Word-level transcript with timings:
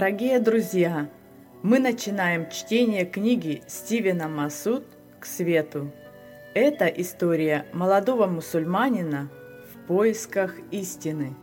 Дорогие 0.00 0.40
друзья, 0.40 1.10
мы 1.62 1.78
начинаем 1.78 2.48
чтение 2.48 3.04
книги 3.04 3.62
Стивена 3.66 4.28
Масуд 4.28 4.86
«К 5.18 5.26
свету». 5.26 5.92
Это 6.54 6.86
история 6.86 7.66
молодого 7.74 8.26
мусульманина 8.26 9.28
в 9.70 9.86
поисках 9.86 10.54
истины. 10.70 11.34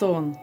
Сон. 0.00 0.36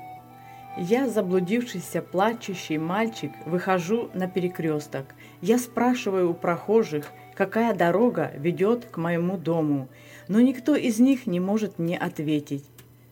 Я, 0.85 1.07
заблудившийся, 1.07 2.01
плачущий 2.01 2.77
мальчик, 2.77 3.31
выхожу 3.45 4.09
на 4.13 4.27
перекресток. 4.27 5.15
Я 5.39 5.57
спрашиваю 5.57 6.31
у 6.31 6.33
прохожих, 6.33 7.13
какая 7.35 7.73
дорога 7.73 8.33
ведет 8.35 8.87
к 8.91 8.97
моему 8.97 9.37
дому, 9.37 9.87
но 10.27 10.41
никто 10.41 10.75
из 10.75 10.99
них 10.99 11.25
не 11.25 11.39
может 11.39 11.79
мне 11.79 11.97
ответить. 11.97 12.65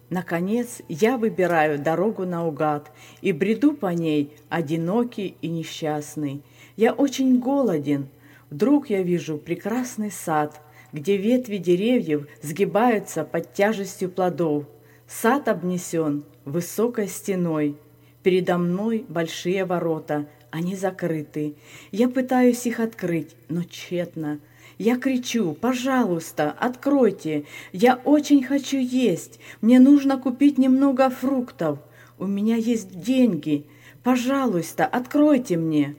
Наконец, 0.09 0.81
я 0.89 1.15
выбираю 1.15 1.79
дорогу 1.79 2.25
наугад 2.25 2.91
и 3.21 3.31
бреду 3.31 3.71
по 3.71 3.93
ней, 3.93 4.33
одинокий 4.49 5.37
и 5.41 5.47
несчастный. 5.47 6.43
Я 6.75 6.91
очень 6.91 7.39
голоден. 7.39 8.09
Вдруг 8.49 8.89
я 8.89 9.01
вижу 9.01 9.37
прекрасный 9.37 10.11
сад, 10.11 10.59
где 10.91 11.15
ветви 11.15 11.55
деревьев 11.55 12.27
сгибаются 12.41 13.23
под 13.23 13.53
тяжестью 13.53 14.09
плодов. 14.09 14.65
Сад 15.07 15.47
обнесен 15.47 16.25
высокой 16.45 17.07
стеной. 17.07 17.75
Передо 18.23 18.57
мной 18.57 19.05
большие 19.07 19.65
ворота, 19.65 20.27
они 20.51 20.75
закрыты. 20.75 21.55
Я 21.91 22.09
пытаюсь 22.09 22.65
их 22.65 22.79
открыть, 22.79 23.35
но 23.49 23.63
тщетно. 23.63 24.39
Я 24.77 24.97
кричу, 24.97 25.53
пожалуйста, 25.53 26.51
откройте. 26.51 27.45
Я 27.71 28.01
очень 28.03 28.43
хочу 28.43 28.77
есть. 28.77 29.39
Мне 29.61 29.79
нужно 29.79 30.17
купить 30.17 30.57
немного 30.57 31.09
фруктов. 31.09 31.79
У 32.17 32.25
меня 32.25 32.55
есть 32.55 32.99
деньги. 32.99 33.65
Пожалуйста, 34.03 34.85
откройте 34.85 35.57
мне. 35.57 35.95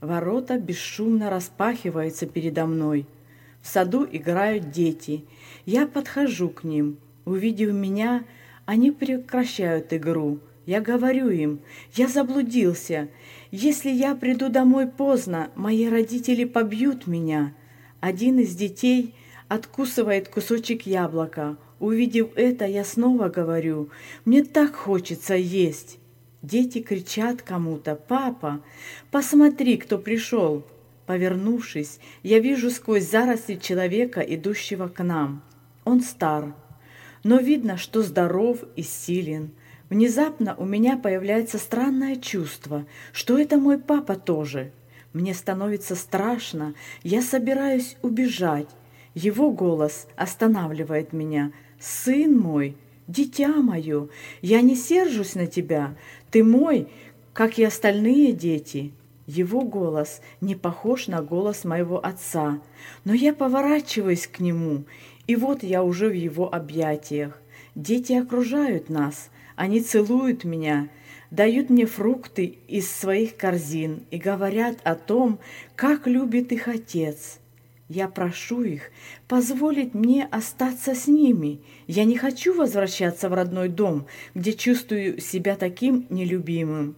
Ворота 0.00 0.58
бесшумно 0.58 1.30
распахиваются 1.30 2.26
передо 2.26 2.66
мной. 2.66 3.06
В 3.62 3.68
саду 3.68 4.06
играют 4.10 4.70
дети. 4.70 5.24
Я 5.64 5.86
подхожу 5.86 6.48
к 6.48 6.64
ним. 6.64 6.98
Увидев 7.24 7.72
меня, 7.72 8.24
они 8.66 8.90
прекращают 8.90 9.92
игру. 9.92 10.40
Я 10.66 10.80
говорю 10.80 11.30
им, 11.30 11.60
я 11.94 12.08
заблудился. 12.08 13.08
Если 13.52 13.88
я 13.88 14.16
приду 14.16 14.48
домой 14.48 14.88
поздно, 14.88 15.50
мои 15.54 15.88
родители 15.88 16.44
побьют 16.44 17.06
меня. 17.06 17.54
Один 18.00 18.40
из 18.40 18.54
детей 18.56 19.14
откусывает 19.48 20.28
кусочек 20.28 20.86
яблока. 20.86 21.56
Увидев 21.78 22.30
это, 22.34 22.64
я 22.66 22.84
снова 22.84 23.28
говорю, 23.28 23.90
мне 24.24 24.42
так 24.42 24.74
хочется 24.74 25.34
есть. 25.34 25.98
Дети 26.42 26.80
кричат 26.80 27.42
кому-то, 27.42 27.94
«Папа, 27.94 28.60
посмотри, 29.10 29.76
кто 29.76 29.98
пришел!» 29.98 30.64
Повернувшись, 31.06 32.00
я 32.24 32.40
вижу 32.40 32.70
сквозь 32.70 33.08
заросли 33.08 33.54
человека, 33.54 34.20
идущего 34.20 34.88
к 34.88 35.02
нам. 35.04 35.42
Он 35.84 36.00
стар, 36.00 36.54
но 37.26 37.38
видно, 37.38 37.76
что 37.76 38.02
здоров 38.02 38.58
и 38.76 38.82
силен. 38.82 39.50
Внезапно 39.90 40.54
у 40.54 40.64
меня 40.64 40.96
появляется 40.96 41.58
странное 41.58 42.14
чувство, 42.14 42.86
что 43.12 43.36
это 43.36 43.58
мой 43.58 43.78
папа 43.78 44.14
тоже. 44.14 44.70
Мне 45.12 45.34
становится 45.34 45.96
страшно, 45.96 46.74
я 47.02 47.22
собираюсь 47.22 47.96
убежать. 48.00 48.68
Его 49.14 49.50
голос 49.50 50.06
останавливает 50.14 51.12
меня. 51.12 51.50
«Сын 51.80 52.38
мой, 52.38 52.76
дитя 53.08 53.56
мое, 53.56 54.08
я 54.40 54.60
не 54.60 54.76
сержусь 54.76 55.34
на 55.34 55.48
тебя, 55.48 55.96
ты 56.30 56.44
мой, 56.44 56.86
как 57.32 57.58
и 57.58 57.64
остальные 57.64 58.34
дети». 58.34 58.92
Его 59.26 59.62
голос 59.62 60.20
не 60.40 60.54
похож 60.54 61.08
на 61.08 61.22
голос 61.22 61.64
моего 61.64 62.04
отца, 62.04 62.60
но 63.04 63.12
я 63.12 63.34
поворачиваюсь 63.34 64.26
к 64.26 64.40
нему 64.40 64.84
и 65.26 65.36
вот 65.36 65.62
я 65.62 65.82
уже 65.82 66.08
в 66.08 66.14
его 66.14 66.52
объятиях. 66.52 67.40
Дети 67.74 68.12
окружают 68.12 68.88
нас, 68.88 69.30
они 69.54 69.80
целуют 69.80 70.44
меня, 70.44 70.88
дают 71.30 71.68
мне 71.68 71.86
фрукты 71.86 72.58
из 72.68 72.90
своих 72.90 73.36
корзин 73.36 74.04
и 74.10 74.18
говорят 74.18 74.78
о 74.84 74.94
том, 74.94 75.38
как 75.74 76.06
любит 76.06 76.52
их 76.52 76.68
отец. 76.68 77.38
Я 77.88 78.08
прошу 78.08 78.62
их 78.62 78.90
позволить 79.28 79.94
мне 79.94 80.26
остаться 80.30 80.94
с 80.94 81.06
ними. 81.06 81.60
Я 81.86 82.04
не 82.04 82.16
хочу 82.16 82.52
возвращаться 82.52 83.28
в 83.28 83.34
родной 83.34 83.68
дом, 83.68 84.06
где 84.34 84.54
чувствую 84.54 85.20
себя 85.20 85.54
таким 85.54 86.06
нелюбимым. 86.10 86.96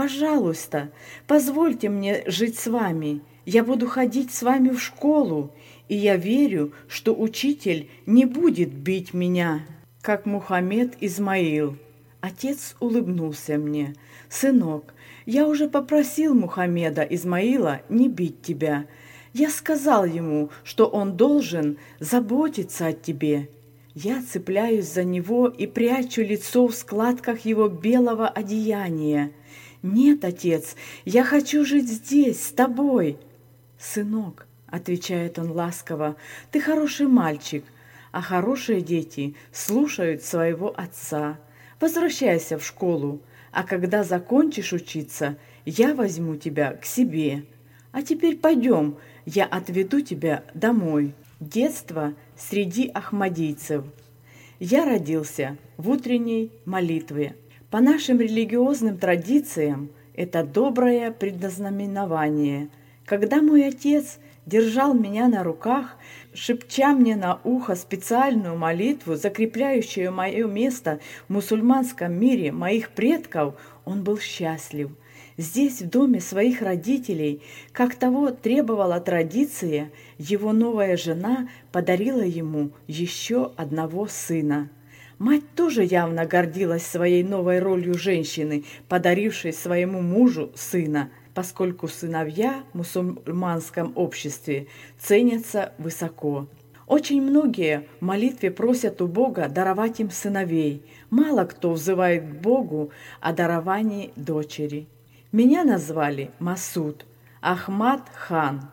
Пожалуйста, 0.00 0.92
позвольте 1.26 1.90
мне 1.90 2.22
жить 2.24 2.58
с 2.58 2.68
вами. 2.68 3.20
Я 3.44 3.62
буду 3.62 3.86
ходить 3.86 4.32
с 4.32 4.42
вами 4.42 4.70
в 4.70 4.80
школу, 4.80 5.52
и 5.88 5.94
я 5.94 6.16
верю, 6.16 6.72
что 6.88 7.14
учитель 7.14 7.90
не 8.06 8.24
будет 8.24 8.72
бить 8.72 9.12
меня, 9.12 9.60
как 10.00 10.24
Мухаммед 10.24 10.94
Измаил. 11.02 11.76
Отец 12.22 12.76
улыбнулся 12.80 13.58
мне. 13.58 13.94
«Сынок, 14.30 14.94
я 15.26 15.46
уже 15.46 15.68
попросил 15.68 16.32
Мухаммеда 16.32 17.02
Измаила 17.02 17.82
не 17.90 18.08
бить 18.08 18.40
тебя. 18.40 18.86
Я 19.34 19.50
сказал 19.50 20.06
ему, 20.06 20.48
что 20.64 20.86
он 20.86 21.18
должен 21.18 21.76
заботиться 21.98 22.86
о 22.86 22.92
тебе. 22.94 23.50
Я 23.94 24.22
цепляюсь 24.22 24.90
за 24.90 25.04
него 25.04 25.48
и 25.48 25.66
прячу 25.66 26.22
лицо 26.22 26.66
в 26.66 26.74
складках 26.74 27.40
его 27.40 27.68
белого 27.68 28.28
одеяния. 28.28 29.32
Нет, 29.82 30.24
отец, 30.24 30.76
я 31.04 31.24
хочу 31.24 31.64
жить 31.64 31.88
здесь, 31.88 32.44
с 32.46 32.52
тобой. 32.52 33.16
Сынок, 33.78 34.46
отвечает 34.66 35.38
он 35.38 35.52
ласково, 35.52 36.16
ты 36.50 36.60
хороший 36.60 37.06
мальчик, 37.06 37.64
а 38.12 38.20
хорошие 38.20 38.82
дети 38.82 39.34
слушают 39.52 40.22
своего 40.22 40.74
отца. 40.76 41.38
Возвращайся 41.80 42.58
в 42.58 42.66
школу, 42.66 43.22
а 43.52 43.62
когда 43.62 44.04
закончишь 44.04 44.74
учиться, 44.74 45.38
я 45.64 45.94
возьму 45.94 46.36
тебя 46.36 46.72
к 46.72 46.84
себе. 46.84 47.44
А 47.92 48.02
теперь 48.02 48.36
пойдем, 48.36 48.96
я 49.24 49.46
отведу 49.46 50.00
тебя 50.00 50.44
домой. 50.54 51.14
Детство 51.40 52.12
среди 52.36 52.88
ахмадийцев. 52.88 53.84
Я 54.58 54.84
родился 54.84 55.56
в 55.78 55.88
утренней 55.88 56.52
молитве. 56.66 57.34
По 57.70 57.80
нашим 57.80 58.20
религиозным 58.20 58.98
традициям 58.98 59.90
это 60.14 60.42
доброе 60.42 61.10
предназнаменование. 61.12 62.68
Когда 63.04 63.40
мой 63.40 63.66
отец– 63.66 64.18
держал 64.50 64.94
меня 64.94 65.28
на 65.28 65.42
руках, 65.42 65.96
шепча 66.34 66.92
мне 66.92 67.16
на 67.16 67.40
ухо 67.44 67.76
специальную 67.76 68.56
молитву, 68.56 69.14
закрепляющую 69.14 70.12
мое 70.12 70.46
место 70.46 70.98
в 71.28 71.32
мусульманском 71.32 72.12
мире 72.12 72.52
моих 72.52 72.90
предков, 72.90 73.54
он 73.84 74.02
был 74.02 74.18
счастлив. 74.18 74.90
Здесь, 75.36 75.80
в 75.80 75.88
доме 75.88 76.20
своих 76.20 76.60
родителей, 76.60 77.42
как 77.72 77.94
того 77.94 78.30
требовала 78.30 79.00
традиция, 79.00 79.90
его 80.18 80.52
новая 80.52 80.96
жена 80.96 81.48
подарила 81.72 82.22
ему 82.22 82.72
еще 82.86 83.52
одного 83.56 84.06
сына. 84.06 84.68
Мать 85.20 85.54
тоже 85.54 85.84
явно 85.84 86.26
гордилась 86.26 86.84
своей 86.84 87.22
новой 87.22 87.60
ролью 87.60 87.94
женщины, 87.94 88.64
подарившей 88.88 89.52
своему 89.52 90.00
мужу 90.00 90.50
сына– 90.56 91.10
поскольку 91.34 91.88
сыновья 91.88 92.64
в 92.72 92.78
мусульманском 92.78 93.92
обществе 93.96 94.66
ценятся 94.98 95.72
высоко. 95.78 96.48
Очень 96.86 97.22
многие 97.22 97.86
в 98.00 98.04
молитве 98.04 98.50
просят 98.50 99.00
у 99.00 99.06
Бога 99.06 99.48
даровать 99.48 100.00
им 100.00 100.10
сыновей. 100.10 100.84
Мало 101.08 101.44
кто 101.44 101.72
взывает 101.72 102.24
к 102.24 102.40
Богу 102.40 102.90
о 103.20 103.32
даровании 103.32 104.12
дочери. 104.16 104.88
Меня 105.30 105.62
назвали 105.62 106.32
Масуд, 106.40 107.06
Ахмад 107.40 108.02
хан. 108.12 108.68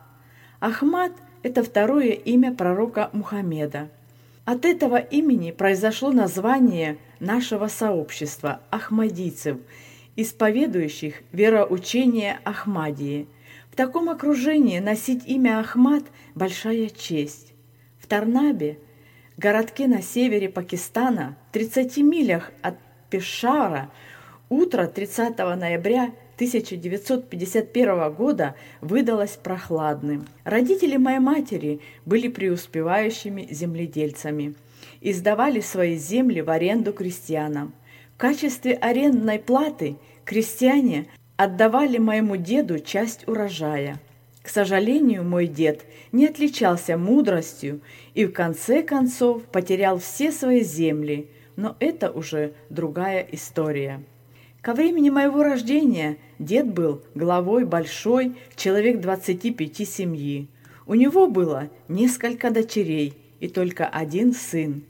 Ахмад– 0.58 1.12
это 1.44 1.62
второе 1.62 2.10
имя 2.10 2.52
пророка 2.52 3.08
Мухаммеда. 3.12 3.88
От 4.48 4.64
этого 4.64 4.96
имени 4.96 5.50
произошло 5.50 6.10
название 6.10 6.96
нашего 7.20 7.66
сообщества– 7.66 8.62
ахмадийцев– 8.70 9.58
исповедующих 10.16 11.16
вероучение 11.32 12.40
Ахмадии. 12.44 13.28
В 13.70 13.76
таком 13.76 14.08
окружении 14.08 14.78
носить 14.78 15.26
имя 15.26 15.60
Ахмад– 15.60 16.04
большая 16.34 16.88
честь. 16.88 17.52
В 18.00 18.06
Тарнабе, 18.06 18.78
городке 19.36 19.86
на 19.86 20.00
севере 20.00 20.48
Пакистана, 20.48 21.36
в 21.50 21.52
30 21.52 21.98
милях 21.98 22.50
от 22.62 22.76
Пешара, 23.10 23.90
Утро 24.48 24.86
30 24.86 25.36
ноября 25.36 26.12
1951 26.38 28.12
года 28.12 28.54
выдалось 28.80 29.36
прохладным. 29.42 30.24
Родители 30.44 30.96
моей 30.96 31.18
матери 31.18 31.80
были 32.06 32.28
преуспевающими 32.28 33.48
земледельцами 33.50 34.54
и 35.00 35.12
сдавали 35.12 35.58
свои 35.58 35.96
земли 35.96 36.40
в 36.40 36.50
аренду 36.50 36.92
крестьянам. 36.92 37.74
В 38.14 38.18
качестве 38.18 38.74
арендной 38.74 39.40
платы 39.40 39.96
крестьяне 40.24 41.08
отдавали 41.36 41.98
моему 41.98 42.36
деду 42.36 42.78
часть 42.78 43.26
урожая. 43.26 44.00
К 44.40 44.48
сожалению, 44.48 45.24
мой 45.24 45.48
дед 45.48 45.86
не 46.12 46.28
отличался 46.28 46.96
мудростью 46.96 47.80
и 48.14 48.26
в 48.26 48.32
конце 48.32 48.84
концов 48.84 49.42
потерял 49.42 49.98
все 49.98 50.30
свои 50.30 50.62
земли, 50.62 51.30
но 51.56 51.74
это 51.80 52.12
уже 52.12 52.52
другая 52.70 53.26
история. 53.32 54.04
Ко 54.68 54.74
времени 54.74 55.08
моего 55.08 55.42
рождения 55.42 56.18
дед 56.38 56.66
был 56.66 57.00
главой 57.14 57.64
большой, 57.64 58.34
человек 58.54 59.00
25 59.00 59.88
семьи. 59.88 60.46
У 60.86 60.92
него 60.92 61.26
было 61.26 61.70
несколько 61.88 62.50
дочерей 62.50 63.14
и 63.40 63.48
только 63.48 63.86
один 63.86 64.34
сын. 64.34 64.82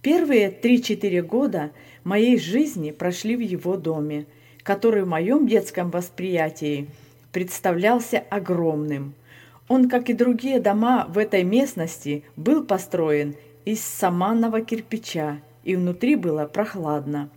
Первые 0.00 0.50
3-4 0.50 1.20
года 1.20 1.70
моей 2.02 2.38
жизни 2.38 2.92
прошли 2.92 3.36
в 3.36 3.40
его 3.40 3.76
доме, 3.76 4.24
который 4.62 5.02
в 5.02 5.08
моем 5.08 5.46
детском 5.46 5.90
восприятии 5.90 6.88
представлялся 7.30 8.24
огромным. 8.30 9.12
Он, 9.68 9.90
как 9.90 10.08
и 10.08 10.14
другие 10.14 10.60
дома 10.60 11.04
в 11.10 11.18
этой 11.18 11.42
местности, 11.42 12.24
был 12.36 12.64
построен 12.64 13.34
из 13.66 13.82
саманного 13.82 14.62
кирпича, 14.62 15.42
и 15.62 15.76
внутри 15.76 16.16
было 16.16 16.46
прохладно. 16.46 17.28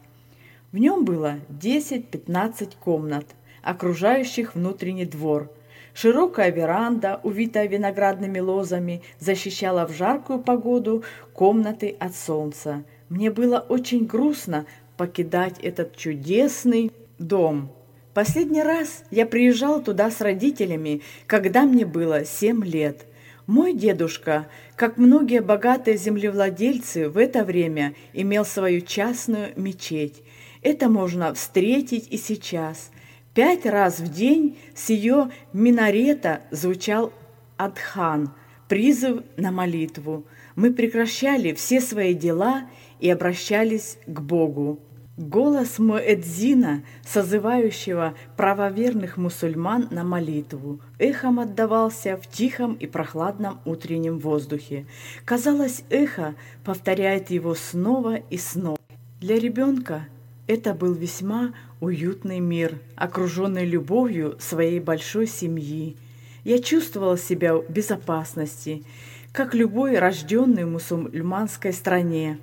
В 0.74 0.80
нем 0.80 1.06
было 1.06 1.36
10-15 1.50 2.72
комнат, 2.80 3.28
окружающих 3.62 4.56
внутренний 4.56 5.06
двор. 5.06 5.52
Широкая 5.94 6.52
веранда, 6.52 7.20
увитая 7.22 7.68
виноградными 7.68 8.40
лозами, 8.40 9.04
защищала 9.20 9.88
в 9.88 9.92
жаркую 9.92 10.40
погоду 10.40 11.04
комнаты 11.32 11.96
от 12.00 12.16
солнца. 12.16 12.84
Мне 13.10 13.30
было 13.30 13.60
очень 13.60 14.08
грустно 14.08 14.66
покидать 14.98 15.60
этот 15.60 15.96
чудесный 15.96 16.92
дом. 17.20 17.70
Последний 18.16 18.64
раз 18.64 19.04
я 19.12 19.28
приезжал 19.28 19.80
туда 19.80 20.10
с 20.10 20.22
родителями, 20.22 21.04
когда 21.28 21.66
мне 21.66 21.86
было 21.86 22.26
7 22.26 22.66
лет. 22.66 23.06
Мой 23.46 23.74
дедушка, 23.74 24.48
как 24.76 24.98
многие 24.98 25.42
богатые 25.42 25.98
землевладельцы, 25.98 27.10
в 27.10 27.20
это 27.20 27.44
время 27.44 27.94
имел 28.14 28.44
свою 28.44 28.82
частную 28.82 29.50
мечеть. 29.56 30.24
Это 30.64 30.88
можно 30.88 31.34
встретить 31.34 32.08
и 32.10 32.18
сейчас. 32.18 32.90
Пять 33.34 33.66
раз 33.66 34.00
в 34.00 34.12
день 34.12 34.58
с 34.74 34.90
ее 34.90 35.30
минарета 35.52 36.42
звучал 36.52 37.12
адхан, 37.58 38.32
призыв 38.70 39.24
на 39.36 39.52
молитву. 39.52 40.26
Мы 40.56 40.72
прекращали 40.72 41.54
все 41.54 41.82
свои 41.82 42.14
дела 42.14 42.70
и 43.00 43.10
обращались 43.10 43.98
к 44.06 44.22
Богу. 44.22 44.80
Голос 45.18 45.80
Муэдзина, 45.80 46.84
созывающего 47.06 48.16
правоверных 48.36 49.18
мусульман 49.18 49.90
на 49.92 50.04
молитву, 50.04 50.80
эхом 50.98 51.40
отдавался 51.40 52.18
в 52.18 52.28
тихом 52.28 52.74
и 52.74 52.88
прохладном 52.88 53.60
утреннем 53.66 54.18
воздухе. 54.18 54.88
Казалось, 55.24 55.84
эхо 55.90 56.34
повторяет 56.64 57.30
его 57.30 57.54
снова 57.54 58.16
и 58.16 58.38
снова. 58.38 58.78
Для 59.22 59.38
ребенка 59.38 60.08
это 60.48 60.74
был 60.74 60.94
весьма 60.94 61.54
уютный 61.80 62.40
мир, 62.40 62.80
окруженный 62.96 63.66
любовью 63.66 64.38
своей 64.40 64.80
большой 64.80 65.28
семьи. 65.28 65.96
Я 66.44 66.60
чувствовала 66.60 67.18
себя 67.18 67.56
в 67.56 67.70
безопасности, 67.70 68.84
как 69.32 69.54
любой 69.56 69.98
рожденный 69.98 70.66
в 70.66 70.72
мусульманской 70.72 71.72
стране 71.72 72.40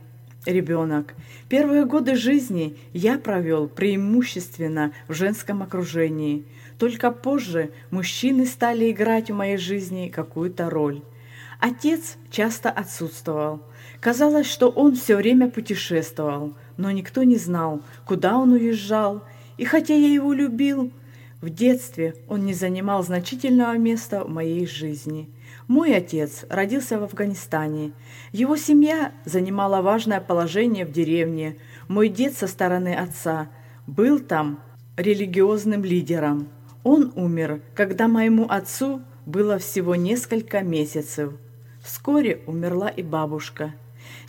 ребенок. 0.46 1.14
Первые 1.50 1.84
годы 1.84 2.16
жизни 2.16 2.78
я 2.94 3.18
провел 3.18 3.68
преимущественно 3.68 4.92
в 5.06 5.12
женском 5.12 5.62
окружении. 5.62 6.44
Только 6.78 7.10
позже 7.10 7.70
мужчины 7.90 8.46
стали 8.46 8.90
играть 8.90 9.30
в 9.30 9.34
моей 9.34 9.58
жизни 9.58 10.08
какую-то 10.08 10.70
роль. 10.70 11.02
Отец 11.60 12.16
часто 12.30 12.70
отсутствовал. 12.70 13.60
Казалось, 14.00 14.46
что 14.46 14.70
он 14.70 14.96
все 14.96 15.16
время 15.16 15.50
путешествовал– 15.50 16.54
но 16.80 16.90
никто 16.90 17.22
не 17.24 17.36
знал, 17.36 17.82
куда 18.06 18.38
он 18.38 18.52
уезжал, 18.52 19.22
и 19.58 19.64
хотя 19.64 19.94
я 19.94 20.08
его 20.08 20.32
любил, 20.32 20.90
в 21.42 21.50
детстве 21.50 22.14
он 22.26 22.46
не 22.46 22.54
занимал 22.54 23.02
значительного 23.02 23.76
места 23.76 24.24
в 24.24 24.30
моей 24.30 24.66
жизни. 24.66 25.28
Мой 25.68 25.94
отец 25.94 26.46
родился 26.48 26.98
в 26.98 27.02
Афганистане. 27.04 27.92
Его 28.32 28.56
семья 28.56 29.12
занимала 29.26 29.82
важное 29.82 30.20
положение 30.20 30.86
в 30.86 30.92
деревне. 30.92 31.56
Мой 31.86 32.08
дед 32.08 32.34
со 32.34 32.46
стороны 32.46 32.94
отца 32.94 33.48
был 33.86 34.18
там 34.18 34.60
религиозным 34.96 35.84
лидером. 35.84 36.48
Он 36.82 37.12
умер, 37.14 37.60
когда 37.74 38.08
моему 38.08 38.46
отцу 38.48 39.02
было 39.26 39.58
всего 39.58 39.96
несколько 39.96 40.62
месяцев. 40.62 41.34
Вскоре 41.82 42.40
умерла 42.46 42.88
и 42.88 43.02
бабушка. 43.02 43.74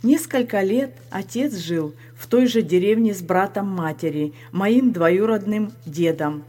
Несколько 0.02 0.62
лет 0.62 0.90
отец 1.10 1.54
жил 1.54 1.94
в 2.16 2.26
той 2.26 2.46
же 2.46 2.62
деревне 2.62 3.14
с 3.14 3.22
братом 3.22 3.68
матери, 3.68 4.32
моим 4.50 4.90
двоюродным 4.90 5.72
дедом. 5.86 6.42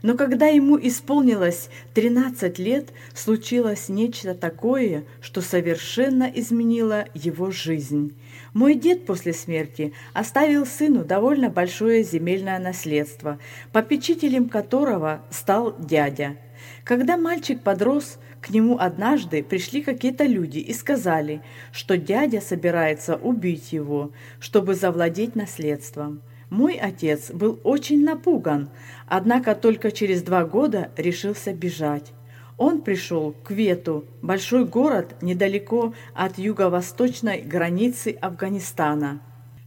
Но 0.00 0.16
когда 0.16 0.46
ему 0.46 0.78
исполнилось 0.78 1.68
13 1.92 2.58
лет, 2.58 2.90
случилось 3.14 3.90
нечто 3.90 4.34
такое, 4.34 5.04
что 5.20 5.42
совершенно 5.42 6.24
изменило 6.24 7.04
его 7.12 7.50
жизнь. 7.50 8.14
Мой 8.54 8.74
дед 8.74 9.04
после 9.04 9.34
смерти 9.34 9.92
оставил 10.14 10.64
сыну 10.64 11.04
довольно 11.04 11.50
большое 11.50 12.04
земельное 12.04 12.58
наследство, 12.58 13.38
попечителем 13.72 14.48
которого 14.48 15.22
стал 15.30 15.76
дядя. 15.78 16.36
Когда 16.84 17.18
мальчик 17.18 17.60
подрос, 17.60 18.18
к 18.44 18.50
нему 18.50 18.76
однажды 18.78 19.42
пришли 19.42 19.80
какие-то 19.80 20.24
люди 20.24 20.58
и 20.58 20.74
сказали, 20.74 21.40
что 21.72 21.96
дядя 21.96 22.42
собирается 22.42 23.16
убить 23.16 23.72
его, 23.72 24.12
чтобы 24.38 24.74
завладеть 24.74 25.34
наследством. 25.34 26.20
Мой 26.50 26.74
отец 26.74 27.30
был 27.30 27.58
очень 27.64 28.04
напуган, 28.04 28.68
однако 29.06 29.54
только 29.54 29.90
через 29.90 30.22
два 30.22 30.44
года 30.44 30.90
решился 30.98 31.54
бежать. 31.54 32.12
Он 32.58 32.82
пришел 32.82 33.32
к 33.32 33.50
Вету, 33.50 34.04
большой 34.20 34.66
город 34.66 35.14
недалеко 35.22 35.94
от 36.12 36.36
юго-восточной 36.36 37.40
границы 37.40 38.14
Афганистана. 38.20 39.22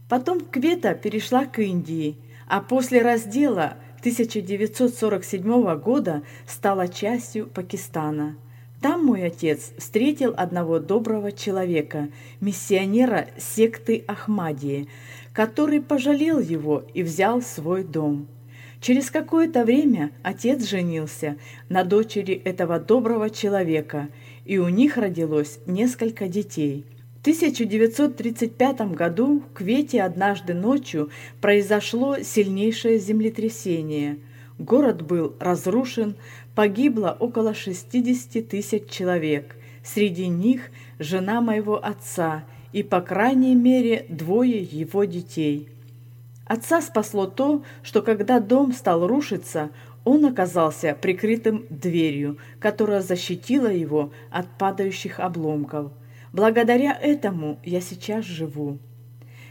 Потом 0.08 0.40
Квета 0.40 0.94
перешла 0.94 1.46
к 1.46 1.58
Индии, 1.58 2.16
а 2.46 2.60
после 2.60 3.02
раздела 3.02 3.76
1947 3.98 5.80
года 5.80 6.22
стала 6.46 6.86
частью 6.86 7.48
Пакистана. 7.48 8.36
Там 8.80 9.04
мой 9.04 9.24
отец 9.24 9.72
встретил 9.76 10.34
одного 10.36 10.78
доброго 10.78 11.32
человека, 11.32 12.08
миссионера 12.40 13.28
секты 13.36 14.04
Ахмадии, 14.06 14.88
который 15.32 15.80
пожалел 15.80 16.38
его 16.38 16.84
и 16.94 17.02
взял 17.02 17.42
свой 17.42 17.82
дом. 17.82 18.28
Через 18.80 19.10
какое-то 19.10 19.64
время 19.64 20.12
отец 20.22 20.64
женился 20.64 21.36
на 21.68 21.82
дочери 21.82 22.34
этого 22.34 22.78
доброго 22.78 23.30
человека, 23.30 24.08
и 24.44 24.58
у 24.58 24.68
них 24.68 24.96
родилось 24.96 25.58
несколько 25.66 26.28
детей. 26.28 26.86
В 27.16 27.20
1935 27.22 28.94
году 28.94 29.40
в 29.40 29.52
Квете 29.54 30.02
однажды 30.02 30.54
ночью 30.54 31.10
произошло 31.40 32.18
сильнейшее 32.22 32.98
землетрясение. 32.98 34.18
Город 34.58 35.02
был 35.02 35.36
разрушен, 35.38 36.16
погибло 36.56 37.16
около 37.18 37.54
60 37.54 38.48
тысяч 38.48 38.88
человек, 38.90 39.56
среди 39.84 40.26
них 40.26 40.70
жена 40.98 41.40
моего 41.40 41.76
отца 41.82 42.44
и, 42.72 42.82
по 42.82 43.00
крайней 43.00 43.54
мере, 43.54 44.04
двое 44.08 44.60
его 44.60 45.04
детей. 45.04 45.68
Отца 46.44 46.80
спасло 46.80 47.26
то, 47.26 47.62
что 47.82 48.02
когда 48.02 48.40
дом 48.40 48.72
стал 48.72 49.06
рушиться, 49.06 49.70
он 50.04 50.24
оказался 50.24 50.96
прикрытым 51.00 51.66
дверью, 51.70 52.38
которая 52.58 53.02
защитила 53.02 53.72
его 53.72 54.12
от 54.30 54.48
падающих 54.58 55.20
обломков. 55.20 55.92
Благодаря 56.32 56.98
этому 57.00 57.58
я 57.64 57.80
сейчас 57.80 58.24
живу. 58.24 58.78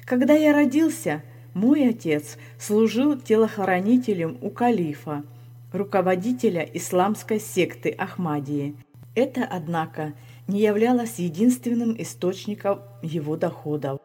Когда 0.04 0.34
я 0.34 0.54
родился, 0.54 1.24
мой 1.58 1.90
отец 1.90 2.38
служил 2.60 3.20
телохранителем 3.20 4.38
у 4.42 4.52
калифа– 4.52 5.24
руководителя 5.74 6.62
исламской 6.62 7.40
секты 7.40 7.90
Ахмадии. 7.90 8.76
Это, 9.16 9.44
однако, 9.44 10.14
не 10.48 10.62
являлось 10.62 11.18
единственным 11.18 12.00
источником 12.00 12.82
его 13.02 13.38
доходов. 13.38 14.00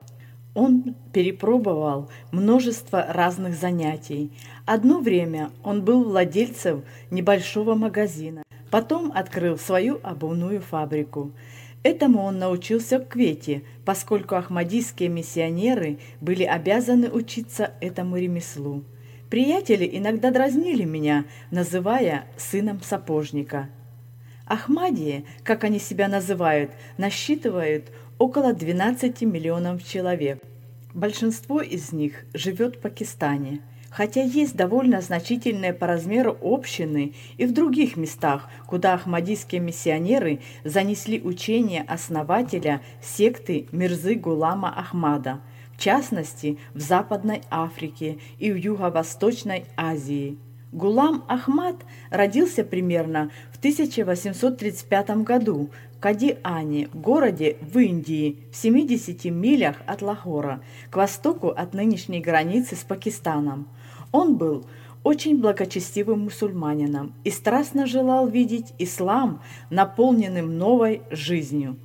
Он 0.54 0.94
перепробовал 1.12 2.10
множество 2.30 3.04
разных 3.06 3.54
занятий. 3.54 4.32
Одно 4.64 5.00
время 5.00 5.50
он 5.62 5.82
был 5.84 6.04
владельцем 6.04 6.84
небольшого 7.10 7.74
магазина, 7.74 8.44
потом 8.70 9.12
открыл 9.14 9.58
свою 9.58 10.00
обувную 10.02 10.62
фабрику. 10.62 11.32
Этому 11.82 12.22
он 12.22 12.38
научился 12.38 12.98
в 12.98 13.06
Квете, 13.06 13.62
поскольку 13.84 14.36
ахмадийские 14.36 15.08
миссионеры 15.08 15.98
были 16.20 16.44
обязаны 16.44 17.10
учиться 17.10 17.72
этому 17.80 18.16
ремеслу. 18.16 18.84
Приятели 19.28 19.88
иногда 19.92 20.30
дразнили 20.30 20.84
меня, 20.84 21.24
называя 21.50 22.26
сыном 22.36 22.82
сапожника. 22.82 23.68
Ахмадии, 24.46 25.24
как 25.42 25.64
они 25.64 25.78
себя 25.78 26.06
называют, 26.06 26.70
насчитывают 26.98 27.90
около 28.18 28.52
12 28.52 29.22
миллионов 29.22 29.82
человек. 29.84 30.40
Большинство 30.94 31.60
из 31.62 31.92
них 31.92 32.26
живет 32.34 32.76
в 32.76 32.80
Пакистане– 32.80 33.60
хотя 33.92 34.22
есть 34.22 34.56
довольно 34.56 35.00
значительные 35.00 35.72
по 35.72 35.86
размеру 35.86 36.36
общины 36.40 37.14
и 37.36 37.46
в 37.46 37.52
других 37.52 37.96
местах, 37.96 38.48
куда 38.66 38.94
ахмадийские 38.94 39.60
миссионеры 39.60 40.40
занесли 40.64 41.20
учение 41.20 41.82
основателя 41.82 42.80
секты 43.02 43.66
Мирзы 43.70 44.14
Гулама 44.14 44.72
Ахмада, 44.76 45.40
в 45.76 45.80
частности 45.80 46.58
в 46.74 46.80
Западной 46.80 47.42
Африке 47.50 48.18
и 48.38 48.50
в 48.50 48.56
Юго-Восточной 48.56 49.66
Азии. 49.76 50.38
Гулам 50.72 51.22
Ахмад 51.28 51.76
родился 52.08 52.64
примерно 52.64 53.30
в 53.52 53.58
1835 53.58 55.10
году 55.18 55.68
в 55.94 56.00
Кадиане, 56.00 56.88
городе 56.94 57.58
в 57.60 57.78
Индии, 57.78 58.38
в 58.50 58.56
70 58.56 59.26
милях 59.26 59.76
от 59.86 60.00
Лахора, 60.00 60.62
к 60.90 60.96
востоку 60.96 61.48
от 61.48 61.74
нынешней 61.74 62.20
границы 62.20 62.74
с 62.74 62.84
Пакистаном. 62.84 63.68
Он 64.12 64.36
был 64.36 64.66
очень 65.02 65.40
благочестивым 65.40 66.20
мусульманином 66.20 67.14
и 67.24 67.30
страстно 67.30 67.86
желал 67.86 68.28
видеть 68.28 68.72
ислам 68.78 69.42
наполненным 69.70 70.56
новой 70.56 71.02
жизнью. 71.10 71.76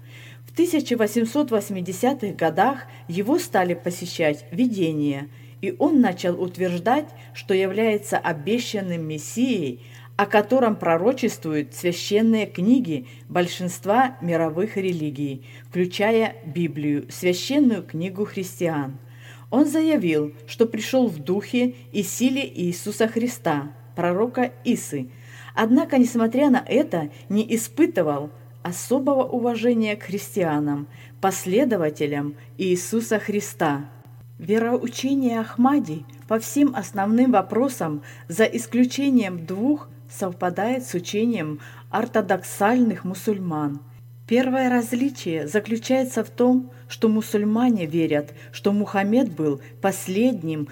В 0.45 0.59
1880-х 0.59 2.33
годах 2.35 2.85
его 3.07 3.39
стали 3.39 3.73
посещать 3.73 4.45
видения, 4.51 5.29
и 5.61 5.75
он 5.79 6.01
начал 6.01 6.39
утверждать, 6.39 7.07
что 7.33 7.53
является 7.53 8.17
обещанным 8.17 9.07
Мессией, 9.07 9.81
о 10.15 10.25
котором 10.25 10.75
пророчествуют 10.75 11.75
священные 11.75 12.47
книги 12.47 13.07
большинства 13.29 14.17
мировых 14.21 14.77
религий, 14.77 15.45
включая 15.69 16.35
Библию, 16.45 17.05
священную 17.09 17.83
книгу 17.83 18.25
христиан– 18.25 18.97
он 19.49 19.65
заявил, 19.65 20.33
что 20.45 20.65
пришел 20.65 21.07
в 21.07 21.19
духе 21.19 21.75
и 21.91 22.03
силе 22.03 22.45
Иисуса 22.47 23.07
Христа, 23.07 23.71
пророка 23.95 24.51
Исы, 24.63 25.09
однако, 25.55 25.97
несмотря 25.97 26.49
на 26.49 26.63
это, 26.65 27.09
не 27.29 27.55
испытывал 27.55 28.29
особого 28.61 29.23
уважения 29.23 29.95
к 29.95 30.03
христианам, 30.03 30.87
последователям 31.21 32.35
Иисуса 32.57 33.19
Христа. 33.19 33.89
Вероучение 34.37 35.39
Ахмади 35.39 36.05
по 36.27 36.39
всем 36.39 36.75
основным 36.75 37.31
вопросам, 37.31 38.03
за 38.27 38.43
исключением 38.43 39.45
двух, 39.45 39.89
совпадает 40.09 40.85
с 40.85 40.93
учением 40.93 41.59
ортодоксальных 41.89 43.03
мусульман– 43.03 43.79
Первое 44.27 44.69
различие 44.69 45.47
заключается 45.47 46.21
в 46.21 46.29
том, 46.29 46.69
что 46.89 47.07
мусульмане 47.07 47.85
верят, 47.85 48.33
что 48.51 48.73
Мухаммед 48.73 49.31
был 49.31 49.61
последним 49.81 50.67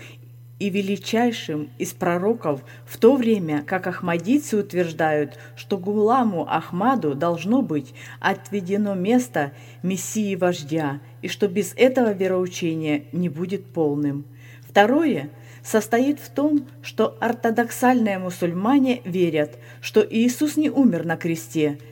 и 0.60 0.70
величайшим 0.70 1.70
из 1.78 1.94
пророков, 1.94 2.66
в 2.86 2.98
то 2.98 3.16
время 3.16 3.64
как 3.64 3.88
ахмадийцы 3.88 4.58
утверждают, 4.58 5.40
что 5.56 5.78
Гуламу 5.78 6.46
Ахмаду 6.50 7.16
должно 7.16 7.62
быть 7.62 7.94
отведено 8.20 8.94
место 8.94 9.54
Мессии-вождя, 9.84 11.00
и 11.22 11.30
что 11.30 11.48
без 11.48 11.74
этого 11.78 12.12
вероучения 12.12 13.06
не 13.14 13.30
будет 13.30 13.66
полным. 13.68 14.26
Второе 14.68 15.30
состоит 15.64 16.20
в 16.20 16.30
том, 16.30 16.68
что 16.82 17.18
ортодоксальные 17.22 18.20
мусульмане 18.20 19.02
верят, 19.06 19.58
что 19.80 20.06
Иисус 20.08 20.58
не 20.58 20.70
умер 20.70 21.06
на 21.06 21.16
кресте– 21.16 21.80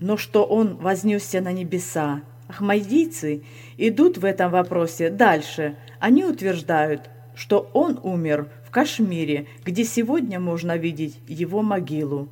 но 0.00 0.16
что 0.16 0.44
он 0.44 0.76
вознесся 0.76 1.40
на 1.40 1.52
небеса. 1.52 2.22
Ахмадийцы 2.48 3.42
идут 3.76 4.18
в 4.18 4.24
этом 4.24 4.50
вопросе 4.50 5.10
дальше. 5.10 5.76
Они 5.98 6.24
утверждают, 6.24 7.10
что 7.34 7.70
он 7.72 7.98
умер 8.02 8.48
в 8.66 8.70
Кашмире, 8.70 9.46
где 9.64 9.84
сегодня 9.84 10.38
можно 10.38 10.76
видеть 10.76 11.18
его 11.26 11.62
могилу. 11.62 12.28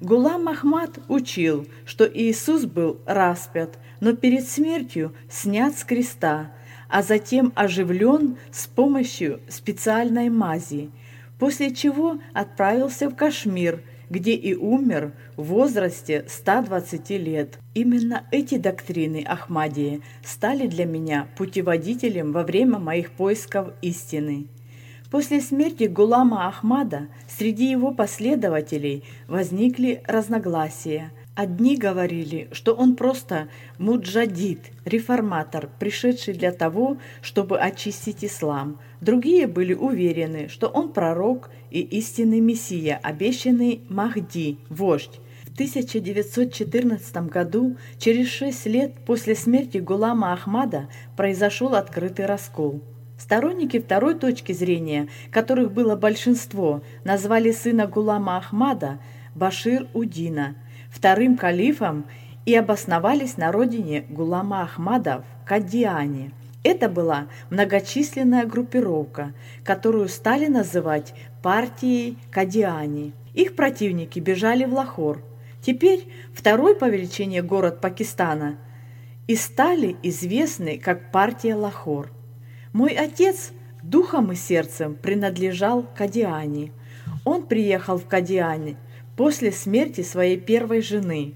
Гулам 0.00 0.48
Ахмад 0.48 0.98
учил, 1.08 1.66
что 1.84 2.06
Иисус 2.06 2.64
был 2.64 3.00
распят, 3.04 3.78
но 4.00 4.14
перед 4.14 4.48
смертью 4.48 5.12
снят 5.28 5.76
с 5.76 5.84
креста, 5.84 6.52
а 6.88 7.02
затем 7.02 7.52
оживлен 7.56 8.36
с 8.52 8.68
помощью 8.68 9.40
специальной 9.48 10.30
мази, 10.30 10.90
после 11.38 11.74
чего 11.74 12.18
отправился 12.32 13.10
в 13.10 13.16
Кашмир– 13.16 13.82
где 14.10 14.34
и 14.34 14.54
умер 14.54 15.12
в 15.36 15.44
возрасте 15.44 16.24
120 16.28 17.10
лет. 17.10 17.58
Именно 17.74 18.26
эти 18.30 18.56
доктрины 18.56 19.24
Ахмадии 19.26 20.02
стали 20.24 20.66
для 20.66 20.84
меня 20.84 21.28
путеводителем 21.36 22.32
во 22.32 22.42
время 22.42 22.78
моих 22.78 23.12
поисков 23.12 23.72
истины. 23.82 24.48
После 25.10 25.40
смерти 25.40 25.84
Гулама 25.84 26.48
Ахмада 26.48 27.08
среди 27.28 27.70
его 27.70 27.92
последователей 27.92 29.04
возникли 29.26 30.02
разногласия. 30.06 31.12
Одни 31.38 31.76
говорили, 31.76 32.48
что 32.50 32.74
он 32.74 32.96
просто 32.96 33.46
муджадид, 33.78 34.58
реформатор, 34.84 35.70
пришедший 35.78 36.34
для 36.34 36.50
того, 36.50 36.98
чтобы 37.22 37.60
очистить 37.60 38.24
ислам. 38.24 38.80
Другие 39.00 39.46
были 39.46 39.72
уверены, 39.72 40.48
что 40.48 40.66
он 40.66 40.92
пророк 40.92 41.50
и 41.70 41.80
истинный 41.80 42.40
мессия, 42.40 42.98
обещанный 43.00 43.82
Махди, 43.88 44.58
вождь. 44.68 45.20
В 45.44 45.52
1914 45.52 47.28
году, 47.28 47.76
через 47.98 48.26
шесть 48.26 48.66
лет 48.66 48.94
после 49.06 49.36
смерти 49.36 49.78
Гулама 49.78 50.32
Ахмада, 50.32 50.88
произошел 51.16 51.76
открытый 51.76 52.26
раскол. 52.26 52.82
Сторонники 53.16 53.78
второй 53.78 54.16
точки 54.16 54.50
зрения, 54.50 55.08
которых 55.30 55.72
было 55.72 55.94
большинство, 55.94 56.82
назвали 57.04 57.52
сына 57.52 57.86
Гулама 57.86 58.38
Ахмада 58.38 58.98
Башир 59.36 59.86
Удина 59.94 60.56
вторым 60.98 61.36
калифом 61.36 62.06
и 62.44 62.56
обосновались 62.56 63.36
на 63.36 63.52
родине 63.52 64.04
Гулама 64.08 64.62
Ахмада 64.62 65.22
в 65.22 65.48
Кадиане. 65.48 66.32
Это 66.64 66.88
была 66.88 67.28
многочисленная 67.50 68.44
группировка, 68.46 69.32
которую 69.62 70.08
стали 70.08 70.48
называть 70.48 71.14
партией 71.40 72.18
Кадиани. 72.32 73.12
Их 73.32 73.54
противники 73.54 74.18
бежали 74.18 74.64
в 74.64 74.74
Лахор. 74.74 75.22
Теперь 75.62 76.08
второй 76.34 76.74
по 76.74 76.88
величине 76.88 77.42
город 77.42 77.80
Пакистана 77.80 78.58
и 79.28 79.36
стали 79.36 79.96
известны 80.02 80.78
как 80.78 81.12
партия 81.12 81.54
Лахор. 81.54 82.10
Мой 82.72 82.90
отец 82.90 83.52
духом 83.84 84.32
и 84.32 84.34
сердцем 84.34 84.96
принадлежал 84.96 85.86
Кадиани. 85.96 86.72
Он 87.24 87.44
приехал 87.44 87.98
в 87.98 88.06
Кадиане 88.08 88.76
после 89.18 89.50
смерти 89.50 90.02
своей 90.02 90.36
первой 90.36 90.80
жены. 90.80 91.34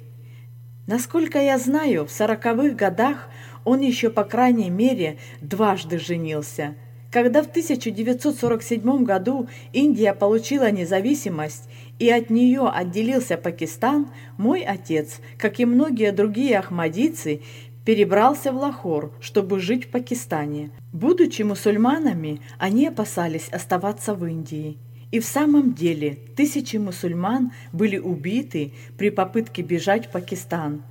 Насколько 0.86 1.42
я 1.42 1.58
знаю, 1.58 2.06
в 2.06 2.12
сороковых 2.12 2.76
годах 2.76 3.28
он 3.64 3.80
еще 3.80 4.08
по 4.08 4.22
крайней 4.22 4.70
мере 4.70 5.18
дважды 5.40 5.98
женился. 5.98 6.76
Когда 7.10 7.42
в 7.42 7.48
1947 7.48 9.02
году 9.02 9.48
Индия 9.72 10.14
получила 10.14 10.70
независимость 10.70 11.68
и 11.98 12.08
от 12.08 12.30
нее 12.30 12.68
отделился 12.72 13.36
Пакистан, 13.36 14.12
мой 14.36 14.62
отец, 14.62 15.18
как 15.36 15.58
и 15.58 15.64
многие 15.64 16.12
другие 16.12 16.60
ахмадийцы, 16.60 17.42
перебрался 17.84 18.52
в 18.52 18.58
Лахор, 18.58 19.12
чтобы 19.20 19.58
жить 19.58 19.86
в 19.86 19.90
Пакистане. 19.90 20.70
Будучи 20.92 21.42
мусульманами, 21.42 22.42
они 22.58 22.86
опасались 22.86 23.48
оставаться 23.48 24.14
в 24.14 24.24
Индии. 24.24 24.78
И 25.12 25.20
в 25.20 25.26
самом 25.26 25.74
деле 25.74 26.18
тысячи 26.36 26.78
мусульман 26.78 27.52
были 27.70 27.98
убиты 27.98 28.72
при 28.96 29.10
попытке 29.10 29.60
бежать 29.60 30.06
в 30.06 30.10
Пакистан. 30.10 30.82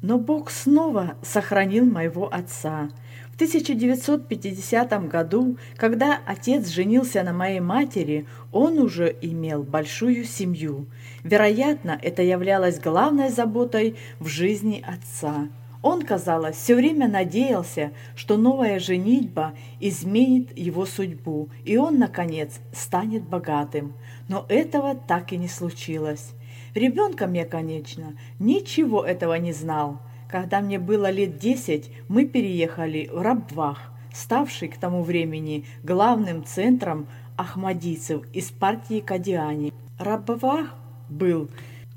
Но 0.00 0.16
Бог 0.16 0.50
снова 0.50 1.16
сохранил 1.22 1.84
моего 1.84 2.32
отца. 2.32 2.88
В 3.32 3.34
1950 3.34 5.08
году, 5.08 5.58
когда 5.76 6.20
отец 6.24 6.68
женился 6.68 7.24
на 7.24 7.32
моей 7.32 7.58
матери, 7.58 8.26
он 8.52 8.78
уже 8.78 9.14
имел 9.20 9.64
большую 9.64 10.24
семью. 10.24 10.86
Вероятно, 11.24 11.98
это 12.00 12.22
являлось 12.22 12.78
главной 12.78 13.28
заботой 13.28 13.96
в 14.20 14.28
жизни 14.28 14.84
отца. 14.86 15.48
Он, 15.90 16.02
казалось, 16.02 16.56
все 16.56 16.74
время 16.74 17.08
надеялся, 17.08 17.92
что 18.14 18.36
новая 18.36 18.78
женитьба 18.78 19.54
изменит 19.80 20.54
его 20.54 20.84
судьбу, 20.84 21.48
и 21.64 21.78
он, 21.78 21.98
наконец, 21.98 22.60
станет 22.74 23.22
богатым. 23.22 23.94
Но 24.28 24.44
этого 24.50 24.94
так 24.94 25.32
и 25.32 25.38
не 25.38 25.48
случилось. 25.48 26.32
Ребенком 26.74 27.32
я, 27.32 27.46
конечно, 27.46 28.12
ничего 28.38 29.02
этого 29.02 29.38
не 29.38 29.54
знал. 29.54 30.02
Когда 30.28 30.60
мне 30.60 30.78
было 30.78 31.10
лет 31.10 31.38
десять, 31.38 31.90
мы 32.06 32.26
переехали 32.26 33.08
в 33.10 33.22
Рабвах, 33.22 33.90
ставший 34.12 34.68
к 34.68 34.76
тому 34.76 35.02
времени 35.02 35.64
главным 35.82 36.44
центром 36.44 37.06
ахмадийцев 37.38 38.30
из 38.34 38.50
партии 38.50 39.00
Кадиани. 39.00 39.72
Рабвах 39.98 40.74
был 41.08 41.48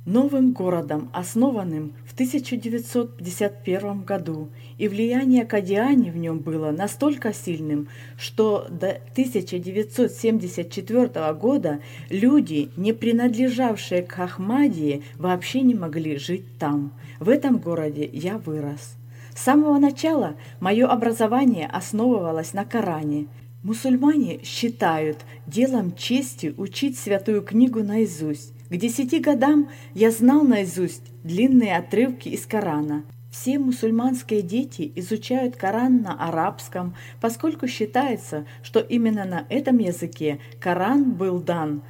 новым 0.05 0.53
городом, 0.53 1.09
основанным 1.11 1.93
в 2.11 2.13
1951 2.13 4.03
году, 4.03 4.49
и 4.77 4.87
влияние 4.89 5.45
Кадиани 5.45 6.09
в 6.09 6.17
нем 6.17 6.39
было 6.39 6.71
настолько 6.71 7.31
сильным, 7.33 7.87
что 8.17 8.67
до 8.69 8.99
1974 9.13 11.33
года 11.33 11.79
люди, 12.09 12.69
не 12.75 12.91
принадлежавшие 12.91 14.03
к 14.03 14.19
Ахмадии, 14.19 15.03
вообще 15.17 15.61
не 15.61 15.73
могли 15.73 16.17
жить 16.17 16.43
там. 16.59 16.91
В 17.21 17.29
этом 17.29 17.59
городе 17.59 18.09
я 18.11 18.37
вырос. 18.37 18.97
С 19.33 19.43
самого 19.43 19.79
начала 19.79 20.35
мое 20.59 20.87
образование 20.87 21.67
основывалось 21.67 22.51
на 22.51 22.65
Коране. 22.65 23.27
Мусульмане 23.63 24.43
считают 24.43 25.19
делом 25.47 25.95
чести 25.95 26.53
учить 26.57 26.99
святую 26.99 27.41
книгу 27.41 27.81
наизусть. 27.81 28.51
К 28.69 28.75
десяти 28.75 29.19
годам 29.19 29.69
я 29.93 30.11
знал 30.11 30.43
наизусть 30.43 31.10
длинные 31.23 31.77
отрывки 31.77 32.29
из 32.29 32.45
Корана. 32.45 33.03
Все 33.31 33.57
мусульманские 33.57 34.41
дети 34.41 34.91
изучают 34.95 35.55
Коран 35.55 36.01
на 36.01 36.13
арабском, 36.13 36.95
поскольку 37.21 37.67
считается, 37.67 38.45
что 38.61 38.79
именно 38.79 39.23
на 39.23 39.45
этом 39.49 39.77
языке 39.77 40.39
Коран 40.59 41.11
был 41.11 41.39
дан 41.39 41.81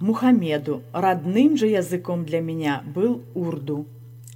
Мухаммеду. 0.00 0.82
Родным 0.92 1.56
же 1.56 1.68
языком 1.68 2.24
для 2.24 2.40
меня 2.40 2.82
был 2.94 3.22
урду. 3.34 3.86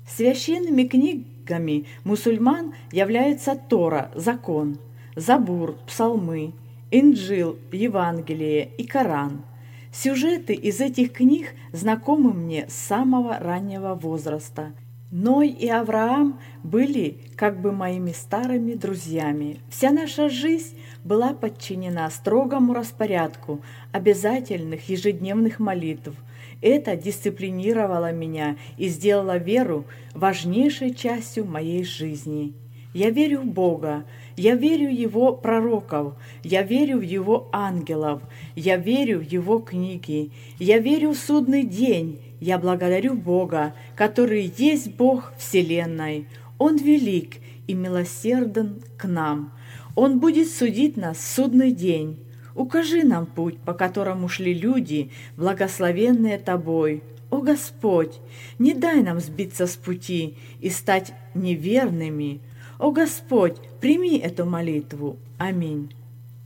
Священными 0.08 0.84
книгами 0.84 1.86
мусульман 2.04 2.74
являются 2.92 3.56
Тора, 3.56 4.12
закон, 4.14 4.78
Забур, 5.16 5.76
псалмы, 5.86 6.52
Инджил, 6.92 7.58
Евангелие 7.72 8.68
и 8.78 8.86
Коран– 8.86 9.42
Сюжеты 10.02 10.52
из 10.52 10.82
этих 10.82 11.14
книг 11.14 11.54
знакомы 11.72 12.34
мне 12.34 12.66
с 12.68 12.74
самого 12.74 13.38
раннего 13.38 13.94
возраста. 13.94 14.72
Ной 15.10 15.48
и 15.48 15.70
Авраам 15.70 16.38
были 16.62 17.16
как 17.34 17.62
бы 17.62 17.72
моими 17.72 18.12
старыми 18.12 18.74
друзьями. 18.74 19.58
Вся 19.70 19.92
наша 19.92 20.28
жизнь 20.28 20.76
была 21.02 21.32
подчинена 21.32 22.10
строгому 22.10 22.74
распорядку 22.74 23.62
обязательных 23.90 24.86
ежедневных 24.90 25.60
молитв. 25.60 26.12
Это 26.60 26.94
дисциплинировало 26.94 28.12
меня 28.12 28.58
и 28.76 28.88
сделало 28.88 29.38
веру 29.38 29.86
важнейшей 30.12 30.92
частью 30.92 31.46
моей 31.46 31.84
жизни. 31.84 32.52
Я 32.96 33.10
верю 33.10 33.42
в 33.42 33.44
Бога, 33.44 34.06
я 34.38 34.54
верю 34.54 34.88
в 34.88 34.92
Его 34.94 35.34
пророков, 35.34 36.14
я 36.42 36.62
верю 36.62 36.96
в 37.00 37.02
Его 37.02 37.50
ангелов, 37.52 38.22
я 38.54 38.78
верю 38.78 39.18
в 39.18 39.30
Его 39.30 39.58
книги, 39.58 40.30
я 40.58 40.78
верю 40.78 41.10
в 41.10 41.18
судный 41.18 41.64
день, 41.64 42.18
я 42.40 42.56
благодарю 42.56 43.12
Бога, 43.12 43.74
который 43.96 44.50
есть 44.56 44.96
Бог 44.96 45.34
Вселенной. 45.36 46.26
Он 46.56 46.78
велик 46.78 47.36
и 47.66 47.74
милосерден 47.74 48.80
к 48.96 49.04
нам. 49.06 49.52
Он 49.94 50.18
будет 50.18 50.48
судить 50.48 50.96
нас 50.96 51.18
в 51.18 51.34
судный 51.34 51.72
день. 51.72 52.16
Укажи 52.54 53.04
нам 53.04 53.26
путь, 53.26 53.58
по 53.58 53.74
которому 53.74 54.26
шли 54.30 54.54
люди, 54.54 55.10
благословенные 55.36 56.38
Тобой. 56.38 57.02
О 57.28 57.42
Господь, 57.42 58.20
не 58.58 58.72
дай 58.72 59.02
нам 59.02 59.20
сбиться 59.20 59.66
с 59.66 59.76
пути 59.76 60.38
и 60.62 60.70
стать 60.70 61.12
неверными. 61.34 62.40
О 62.78 62.90
Господь, 62.90 63.56
прими 63.80 64.18
эту 64.18 64.44
молитву. 64.44 65.16
Аминь. 65.38 65.94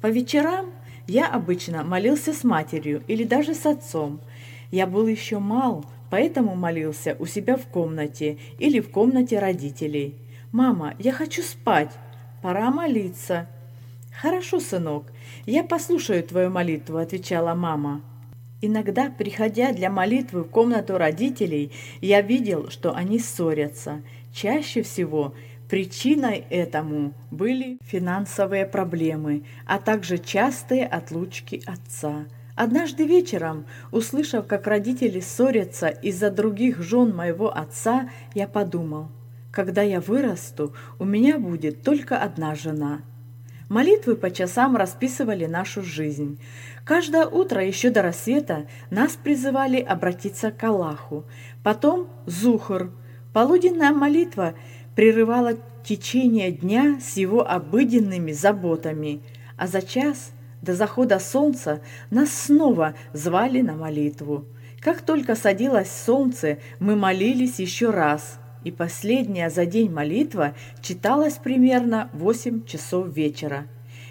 По 0.00 0.06
вечерам 0.06 0.66
я 1.08 1.26
обычно 1.26 1.82
молился 1.82 2.32
с 2.32 2.44
матерью 2.44 3.02
или 3.08 3.24
даже 3.24 3.54
с 3.54 3.66
отцом. 3.66 4.20
Я 4.70 4.86
был 4.86 5.08
еще 5.08 5.40
мал, 5.40 5.84
поэтому 6.08 6.54
молился 6.54 7.16
у 7.18 7.26
себя 7.26 7.56
в 7.56 7.66
комнате 7.66 8.38
или 8.58 8.78
в 8.78 8.90
комнате 8.90 9.40
родителей. 9.40 10.14
«Мама, 10.52 10.94
я 10.98 11.12
хочу 11.12 11.42
спать. 11.42 11.90
Пора 12.42 12.70
молиться». 12.70 13.48
«Хорошо, 14.20 14.60
сынок, 14.60 15.12
я 15.46 15.64
послушаю 15.64 16.22
твою 16.22 16.50
молитву»,– 16.50 16.96
отвечала 16.98 17.54
мама. 17.54 18.02
Иногда, 18.60 19.10
приходя 19.10 19.72
для 19.72 19.90
молитвы 19.90 20.42
в 20.42 20.48
комнату 20.50 20.98
родителей, 20.98 21.72
я 22.00 22.20
видел, 22.20 22.68
что 22.68 22.94
они 22.94 23.18
ссорятся. 23.18 24.02
Чаще 24.32 24.82
всего 24.82 25.34
Причиной 25.70 26.46
этому 26.50 27.14
были 27.30 27.78
финансовые 27.84 28.66
проблемы, 28.66 29.44
а 29.66 29.78
также 29.78 30.18
частые 30.18 30.84
отлучки 30.84 31.62
отца. 31.64 32.26
Однажды 32.56 33.06
вечером, 33.06 33.66
услышав, 33.92 34.48
как 34.48 34.66
родители 34.66 35.20
ссорятся 35.20 35.86
из-за 35.86 36.32
других 36.32 36.82
жен 36.82 37.14
моего 37.14 37.56
отца, 37.56 38.10
я 38.34 38.48
подумал, 38.48 39.12
когда 39.52 39.82
я 39.82 40.00
вырасту, 40.00 40.74
у 40.98 41.04
меня 41.04 41.38
будет 41.38 41.84
только 41.84 42.18
одна 42.18 42.56
жена. 42.56 43.02
Молитвы 43.68 44.16
по 44.16 44.32
часам 44.32 44.74
расписывали 44.74 45.46
нашу 45.46 45.82
жизнь. 45.82 46.40
Каждое 46.84 47.26
утро 47.26 47.64
еще 47.64 47.90
до 47.90 48.02
рассвета 48.02 48.66
нас 48.90 49.12
призывали 49.12 49.80
обратиться 49.80 50.50
к 50.50 50.64
Аллаху. 50.64 51.26
Потом 51.62 52.08
Зухр. 52.26 52.90
Полуденная 53.32 53.92
молитва– 53.92 54.54
прерывала 54.94 55.54
течение 55.84 56.50
дня 56.50 56.98
с 57.00 57.16
его 57.16 57.48
обыденными 57.48 58.32
заботами, 58.32 59.20
а 59.56 59.66
за 59.66 59.82
час 59.82 60.32
до 60.62 60.74
захода 60.74 61.18
солнца 61.18 61.80
нас 62.10 62.30
снова 62.30 62.94
звали 63.12 63.60
на 63.60 63.74
молитву. 63.74 64.44
Как 64.80 65.02
только 65.02 65.34
садилось 65.34 65.90
солнце, 65.90 66.58
мы 66.78 66.96
молились 66.96 67.58
еще 67.58 67.90
раз, 67.90 68.38
и 68.64 68.70
последняя 68.70 69.50
за 69.50 69.66
день 69.66 69.90
молитва 69.90 70.54
читалась 70.82 71.34
примерно 71.34 72.10
8 72.12 72.64
часов 72.64 73.08
вечера. 73.08 73.66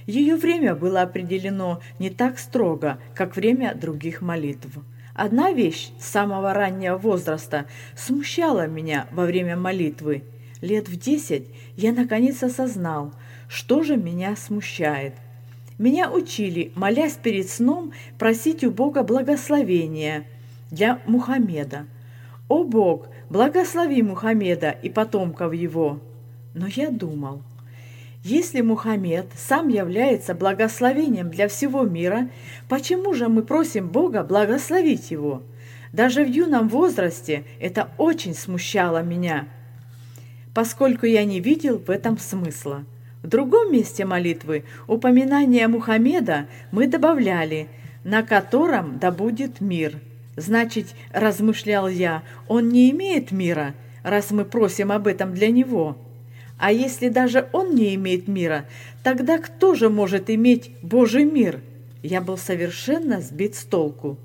Ее 0.05 0.35
время 0.35 0.75
было 0.75 1.01
определено 1.01 1.81
не 1.99 2.09
так 2.09 2.39
строго, 2.39 2.99
как 3.13 3.35
время 3.35 3.75
других 3.75 4.21
молитв. 4.21 4.69
Одна 5.13 5.51
вещь 5.51 5.91
с 5.99 6.05
самого 6.05 6.53
раннего 6.53 6.97
возраста 6.97 7.65
смущала 7.95 8.65
меня 8.67 9.07
во 9.11 9.25
время 9.25 9.55
молитвы– 9.55 10.23
Лет 10.61 10.89
в 10.89 10.97
десять 10.97 11.47
я 11.77 11.93
наконец 11.93 12.43
осознал, 12.43 13.13
что 13.47 13.81
же 13.81 13.95
меня 13.95 14.35
смущает. 14.35 15.13
Меня 15.77 16.11
учили, 16.11 16.73
молясь 16.75 17.13
перед 17.13 17.49
сном, 17.49 17.93
просить 18.17 18.65
у 18.65 18.71
Бога 18.71 19.03
благословения 19.03 20.25
для 20.69 20.99
Мухаммеда. 21.05 21.85
«О 22.49 22.63
Бог, 22.63 23.07
благослови 23.29 24.01
Мухаммеда 24.01 24.71
и 24.71 24.89
потомков 24.89 25.53
его!» 25.53 26.01
Но 26.53 26.67
я 26.67 26.89
думал, 26.89 27.41
если 28.23 28.59
Мухаммед 28.59 29.27
сам 29.37 29.69
является 29.69 30.33
благословением 30.33 31.29
для 31.29 31.47
всего 31.47 31.83
мира, 31.83 32.29
почему 32.67 33.13
же 33.13 33.29
мы 33.29 33.43
просим 33.43 33.87
Бога 33.87 34.23
благословить 34.23 35.11
его? 35.11 35.43
Даже 35.93 36.25
в 36.25 36.27
юном 36.27 36.67
возрасте 36.67 37.45
это 37.61 37.91
очень 37.97 38.33
смущало 38.33 39.03
меня– 39.03 39.47
поскольку 40.59 41.05
я 41.05 41.23
не 41.23 41.39
видел 41.39 41.77
в 41.77 41.89
этом 41.89 42.17
смысла. 42.17 42.83
В 43.23 43.27
другом 43.27 43.71
месте 43.71 44.03
молитвы 44.03 44.65
упоминание 44.87 45.69
Мухаммеда 45.69 46.47
мы 46.73 46.85
добавляли 46.87 47.69
«на 48.03 48.23
котором 48.23 48.99
да 48.99 49.09
будет 49.09 49.61
мир». 49.61 50.01
Значит, 50.35 50.87
размышлял 51.13 51.87
я, 51.87 52.23
он 52.49 52.67
не 52.67 52.91
имеет 52.91 53.31
мира, 53.31 53.73
раз 54.03 54.31
мы 54.31 54.43
просим 54.43 54.91
об 54.91 55.07
этом 55.07 55.33
для 55.33 55.47
него. 55.49 55.97
А 56.57 56.73
если 56.73 57.07
даже 57.07 57.47
он 57.53 57.73
не 57.73 57.95
имеет 57.95 58.27
мира, 58.27 58.65
тогда 59.01 59.37
кто 59.37 59.75
же 59.75 59.87
может 59.87 60.29
иметь 60.29 60.71
Божий 60.81 61.23
мир? 61.23 61.61
Я 62.03 62.19
был 62.19 62.37
совершенно 62.37 63.21
сбит 63.21 63.55
с 63.55 63.63
толку. 63.63 64.17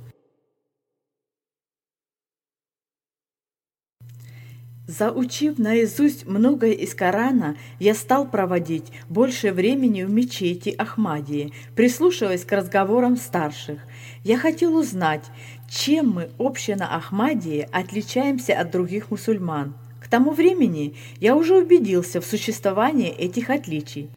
Заучив 4.86 5.58
наизусть 5.58 6.26
многое 6.26 6.72
из 6.72 6.94
Корана, 6.94 7.56
я 7.78 7.94
стал 7.94 8.28
проводить 8.28 8.92
больше 9.08 9.50
времени 9.50 10.02
в 10.02 10.10
мечети 10.10 10.74
Ахмадии, 10.76 11.54
прислушиваясь 11.74 12.44
к 12.44 12.52
разговорам 12.52 13.16
старших. 13.16 13.80
Я 14.24 14.36
хотел 14.36 14.76
узнать, 14.76 15.24
чем 15.70 16.10
мы, 16.10 16.28
община 16.38 16.94
Ахмадии, 16.94 17.66
отличаемся 17.72 18.60
от 18.60 18.70
других 18.70 19.10
мусульман. 19.10 19.72
К 20.00 20.08
тому 20.08 20.32
времени 20.32 20.94
я 21.18 21.34
уже 21.34 21.56
убедился 21.56 22.20
в 22.20 22.26
существовании 22.26 23.08
этих 23.08 23.48
отличий. 23.48 24.10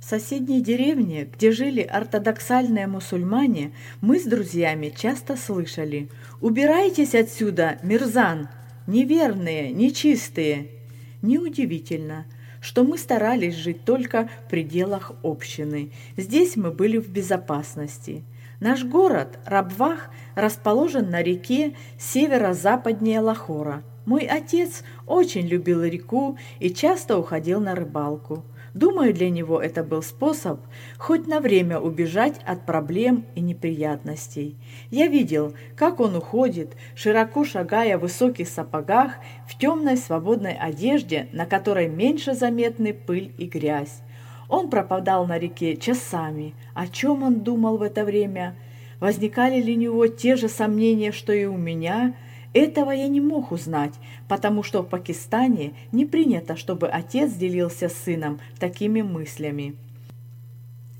В 0.00 0.04
соседней 0.04 0.62
деревне, 0.62 1.28
где 1.36 1.52
жили 1.52 1.82
ортодоксальные 1.82 2.86
мусульмане, 2.86 3.72
мы 4.00 4.18
с 4.18 4.24
друзьями 4.24 4.90
часто 4.96 5.36
слышали 5.36 6.08
«Убирайтесь 6.40 7.14
отсюда, 7.14 7.78
Мирзан! 7.82 8.48
Неверные, 8.86 9.72
нечистые!» 9.72 10.68
Неудивительно, 11.22 12.26
что 12.60 12.82
мы 12.82 12.98
старались 12.98 13.54
жить 13.54 13.84
только 13.84 14.28
в 14.46 14.50
пределах 14.50 15.12
общины. 15.22 15.92
Здесь 16.16 16.56
мы 16.56 16.72
были 16.72 16.98
в 16.98 17.08
безопасности. 17.08 18.24
Наш 18.58 18.84
город, 18.84 19.38
Рабвах, 19.44 20.10
расположен 20.34 21.10
на 21.10 21.22
реке 21.22 21.74
северо-западнее 21.98 23.20
Лахора. 23.20 23.82
Мой 24.04 24.24
отец 24.24 24.82
очень 25.06 25.46
любил 25.46 25.82
реку 25.84 26.36
и 26.58 26.70
часто 26.70 27.18
уходил 27.18 27.60
на 27.60 27.74
рыбалку. 27.74 28.44
Думаю, 28.74 29.12
для 29.12 29.28
него 29.28 29.60
это 29.60 29.84
был 29.84 30.02
способ 30.02 30.60
хоть 30.98 31.26
на 31.26 31.40
время 31.40 31.78
убежать 31.78 32.40
от 32.46 32.64
проблем 32.64 33.26
и 33.34 33.40
неприятностей. 33.40 34.56
Я 34.90 35.08
видел, 35.08 35.52
как 35.76 36.00
он 36.00 36.16
уходит, 36.16 36.74
широко 36.94 37.44
шагая 37.44 37.98
в 37.98 38.02
высоких 38.02 38.48
сапогах, 38.48 39.16
в 39.46 39.58
темной 39.58 39.98
свободной 39.98 40.54
одежде, 40.54 41.28
на 41.32 41.44
которой 41.44 41.88
меньше 41.88 42.32
заметны 42.32 42.94
пыль 42.94 43.32
и 43.36 43.46
грязь. 43.46 44.00
Он 44.48 44.70
пропадал 44.70 45.26
на 45.26 45.38
реке 45.38 45.76
часами. 45.76 46.54
О 46.74 46.86
чем 46.86 47.22
он 47.22 47.40
думал 47.40 47.76
в 47.76 47.82
это 47.82 48.04
время? 48.04 48.56
Возникали 49.00 49.60
ли 49.60 49.76
у 49.76 49.78
него 49.78 50.06
те 50.06 50.36
же 50.36 50.48
сомнения, 50.48 51.12
что 51.12 51.32
и 51.32 51.44
у 51.44 51.58
меня– 51.58 52.14
этого 52.54 52.90
я 52.90 53.08
не 53.08 53.20
мог 53.20 53.50
узнать, 53.50 53.94
потому 54.28 54.62
что 54.62 54.82
в 54.82 54.88
Пакистане 54.88 55.72
не 55.90 56.04
принято, 56.04 56.56
чтобы 56.56 56.88
отец 56.88 57.32
делился 57.32 57.88
с 57.88 57.94
сыном 57.94 58.40
такими 58.58 59.00
мыслями. 59.00 59.74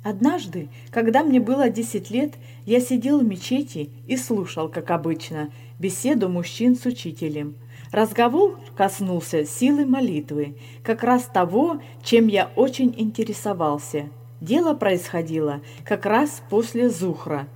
Однажды, 0.03 0.69
когда 0.91 1.23
мне 1.23 1.41
было 1.41 1.69
10 1.69 2.11
лет, 2.11 2.35
я 2.65 2.81
сидел 2.81 3.21
в 3.21 3.25
мечети 3.25 3.91
и 4.07 4.17
слушал, 4.17 4.69
как 4.69 4.91
обычно, 4.91 5.51
беседу 5.79 6.29
мужчин 6.29 6.75
с 6.75 6.87
учителем. 6.87 7.55
Разговор 7.93 8.59
коснулся 8.75 9.45
силы 9.45 9.85
молитвы, 9.85 10.57
как 10.83 11.05
раз 11.05 11.25
того, 11.25 11.81
чем 12.03 12.27
я 12.27 12.51
очень 12.57 12.95
интересовался. 12.97 14.09
Дело 14.41 14.75
происходило 14.75 15.61
как 15.85 16.07
раз 16.07 16.43
после 16.49 16.89
Зухра. 16.89 17.47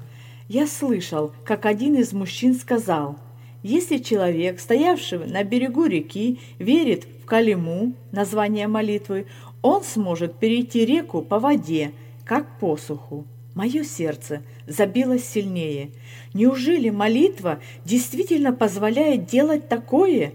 Я 0.46 0.68
слышал, 0.68 1.32
как 1.44 1.66
один 1.66 1.94
из 1.96 2.12
мужчин 2.12 2.54
сказал– 2.54 3.16
если 3.62 3.98
человек, 3.98 4.60
стоявший 4.60 5.26
на 5.26 5.42
берегу 5.44 5.86
реки, 5.86 6.38
верит 6.58 7.06
в 7.22 7.26
Калиму, 7.26 7.94
название 8.12 8.68
молитвы, 8.68 9.26
он 9.62 9.82
сможет 9.82 10.38
перейти 10.38 10.84
реку 10.84 11.22
по 11.22 11.38
воде, 11.38 11.92
как 12.24 12.58
посуху. 12.58 13.24
Мое 13.54 13.84
сердце 13.84 14.42
забилось 14.66 15.24
сильнее. 15.24 15.90
Неужели 16.34 16.90
молитва 16.90 17.58
действительно 17.84 18.52
позволяет 18.52 19.26
делать 19.26 19.68
такое? 19.68 20.32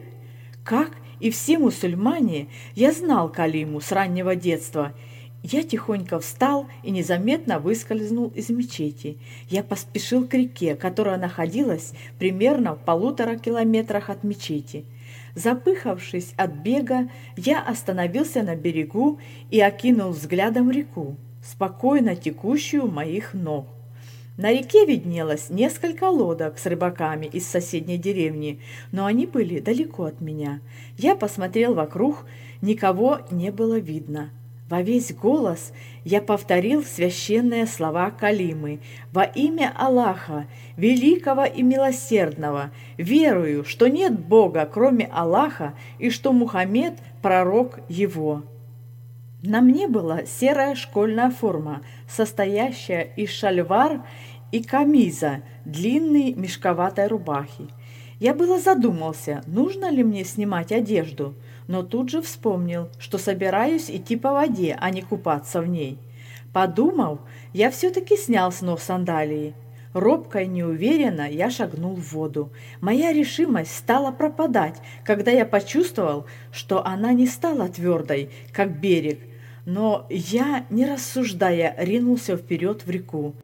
Как 0.64 0.92
и 1.20 1.30
все 1.30 1.60
мусульмане, 1.60 2.48
я 2.76 2.92
знал 2.92 3.30
Калиму 3.30 3.80
с 3.80 3.92
раннего 3.92 4.36
детства– 4.36 4.94
я 5.44 5.64
тихонько 5.64 6.20
встал 6.20 6.68
и 6.84 6.92
незаметно 6.92 7.60
выскользнул 7.60 8.32
из 8.36 8.50
мечети. 8.50 9.18
Я 9.50 9.64
поспешил 9.64 10.28
к 10.28 10.34
реке, 10.34 10.76
которая 10.76 11.18
находилась 11.18 11.94
примерно 12.20 12.76
в 12.76 12.80
полутора 12.80 13.36
километрах 13.38 14.10
от 14.10 14.24
мечети. 14.24 14.86
Запыхавшись 15.34 16.34
от 16.38 16.52
бега, 16.52 17.10
я 17.38 17.62
остановился 17.62 18.44
на 18.44 18.56
берегу 18.56 19.20
и 19.50 19.60
окинул 19.62 20.12
взглядом 20.12 20.70
реку, 20.70 21.18
спокойно 21.44 22.16
текущую 22.16 22.88
моих 22.88 23.34
ног. 23.34 23.68
На 24.38 24.52
реке 24.52 24.86
виднелось 24.86 25.50
несколько 25.50 26.06
лодок 26.06 26.58
с 26.58 26.66
рыбаками 26.66 27.26
из 27.26 27.48
соседней 27.48 27.98
деревни, 27.98 28.60
но 28.92 29.06
они 29.06 29.26
были 29.26 29.60
далеко 29.60 30.06
от 30.06 30.22
меня. 30.22 30.62
Я 30.98 31.16
посмотрел 31.16 31.74
вокруг, 31.74 32.26
никого 32.62 33.20
не 33.30 33.52
было 33.52 33.78
видно. 33.78 34.32
Во 34.72 34.82
весь 34.82 35.14
голос 35.14 35.74
я 36.06 36.22
повторил 36.22 36.82
священные 36.82 37.68
слова 37.68 38.10
Калимы 38.10 38.80
«Во 39.12 39.24
имя 39.24 39.74
Аллаха, 39.78 40.48
великого 40.78 41.44
и 41.44 41.62
милосердного, 41.62 42.72
верую, 42.96 43.66
что 43.66 43.90
нет 43.90 44.18
Бога, 44.18 44.66
кроме 44.66 45.08
Аллаха, 45.08 45.74
и 46.00 46.10
что 46.10 46.32
Мухаммед– 46.32 46.94
пророк 47.22 47.82
его». 47.90 48.44
На 49.44 49.60
мне 49.60 49.90
была 49.90 50.24
серая 50.24 50.76
школьная 50.76 51.32
форма, 51.32 51.82
состоящая 52.08 53.12
из 53.18 53.30
шальвар 53.30 54.06
и 54.54 54.64
камиза, 54.64 55.42
длинной 55.66 56.32
мешковатой 56.32 57.08
рубахи. 57.08 57.68
Я 58.22 58.34
было 58.34 58.58
задумался, 58.58 59.44
нужно 59.48 59.92
ли 59.92 60.02
мне 60.02 60.24
снимать 60.24 60.72
одежду– 60.72 61.36
но 61.68 61.84
тут 61.84 62.10
же 62.10 62.22
вспомнил, 62.22 62.90
что 63.00 63.18
собираюсь 63.18 63.90
идти 63.90 64.16
по 64.16 64.32
воде, 64.32 64.78
а 64.80 64.90
не 64.90 65.02
купаться 65.02 65.62
в 65.62 65.68
ней. 65.68 65.98
Подумав, 66.54 67.20
я 67.54 67.72
все-таки 67.72 68.18
снял 68.18 68.52
с 68.52 68.62
ног 68.62 68.80
сандалии. 68.82 69.54
Робко 69.94 70.40
и 70.44 70.48
неуверенно 70.48 71.30
я 71.30 71.50
шагнул 71.50 71.96
в 71.96 72.14
воду. 72.14 72.52
Моя 72.80 73.12
решимость 73.12 73.76
стала 73.76 74.12
пропадать, 74.12 74.82
когда 75.04 75.32
я 75.32 75.46
почувствовал, 75.46 76.26
что 76.52 76.86
она 76.86 77.14
не 77.14 77.28
стала 77.28 77.68
твердой, 77.68 78.30
как 78.54 78.80
берег, 78.80 79.20
но 79.66 80.06
я, 80.10 80.66
не 80.70 80.86
рассуждая, 80.86 81.76
ринулся 81.78 82.38
вперед 82.38 82.86
в 82.86 82.90
реку. 82.90 83.36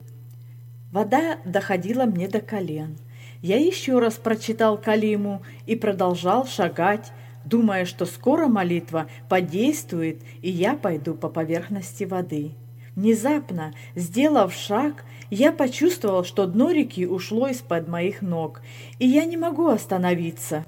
Вода 0.92 1.38
доходила 1.44 2.06
мне 2.06 2.28
до 2.28 2.40
колен. 2.40 2.98
Я 3.42 3.58
еще 3.58 4.00
раз 4.00 4.16
прочитал 4.16 4.78
Калиму 4.78 5.44
и 5.66 5.76
продолжал 5.76 6.48
шагать, 6.48 7.12
думая, 7.48 7.86
что 7.86 8.06
скоро 8.06 8.48
молитва 8.48 9.08
подействует, 9.30 10.22
и 10.42 10.50
я 10.50 10.76
пойду 10.76 11.14
по 11.14 11.30
поверхности 11.30 12.04
воды. 12.04 12.52
Внезапно, 12.96 13.74
сделав 13.96 14.54
шаг, 14.54 15.06
я 15.30 15.52
почувствовал, 15.52 16.24
что 16.24 16.48
дно 16.48 16.72
реки 16.72 17.06
ушло 17.06 17.48
из-под 17.48 17.88
моих 17.88 18.22
ног, 18.22 18.62
и 18.98 19.08
я 19.08 19.26
не 19.26 19.38
могу 19.38 19.68
остановиться. 19.68 20.66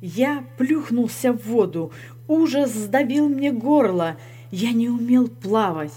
Я 0.00 0.44
плюхнулся 0.56 1.32
в 1.32 1.46
воду, 1.46 1.92
ужас 2.26 2.72
сдавил 2.72 3.28
мне 3.28 3.52
горло, 3.52 4.16
я 4.50 4.72
не 4.72 4.88
умел 4.88 5.28
плавать. 5.28 5.92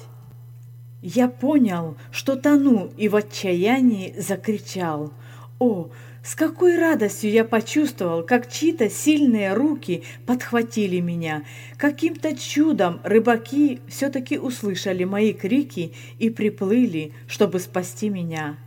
Я 1.01 1.27
понял, 1.27 1.95
что 2.11 2.35
тону, 2.35 2.91
и 2.97 3.09
в 3.09 3.15
отчаянии 3.15 4.15
закричал. 4.17 5.13
«О, 5.59 5.89
с 6.25 6.33
какой 6.33 6.75
радостью 6.75 7.29
я 7.29 7.45
почувствовал, 7.45 8.23
как 8.23 8.51
чьи-то 8.51 8.89
сильные 8.89 9.53
руки 9.53 10.01
подхватили 10.25 10.99
меня. 10.99 11.43
Каким-то 11.77 12.35
чудом 12.35 12.99
рыбаки 13.03 13.79
все-таки 13.87 14.39
услышали 14.39 15.03
мои 15.03 15.33
крики 15.33 15.93
и 16.17 16.31
приплыли, 16.31 17.13
чтобы 17.27 17.59
спасти 17.59 18.09
меня. 18.09 18.57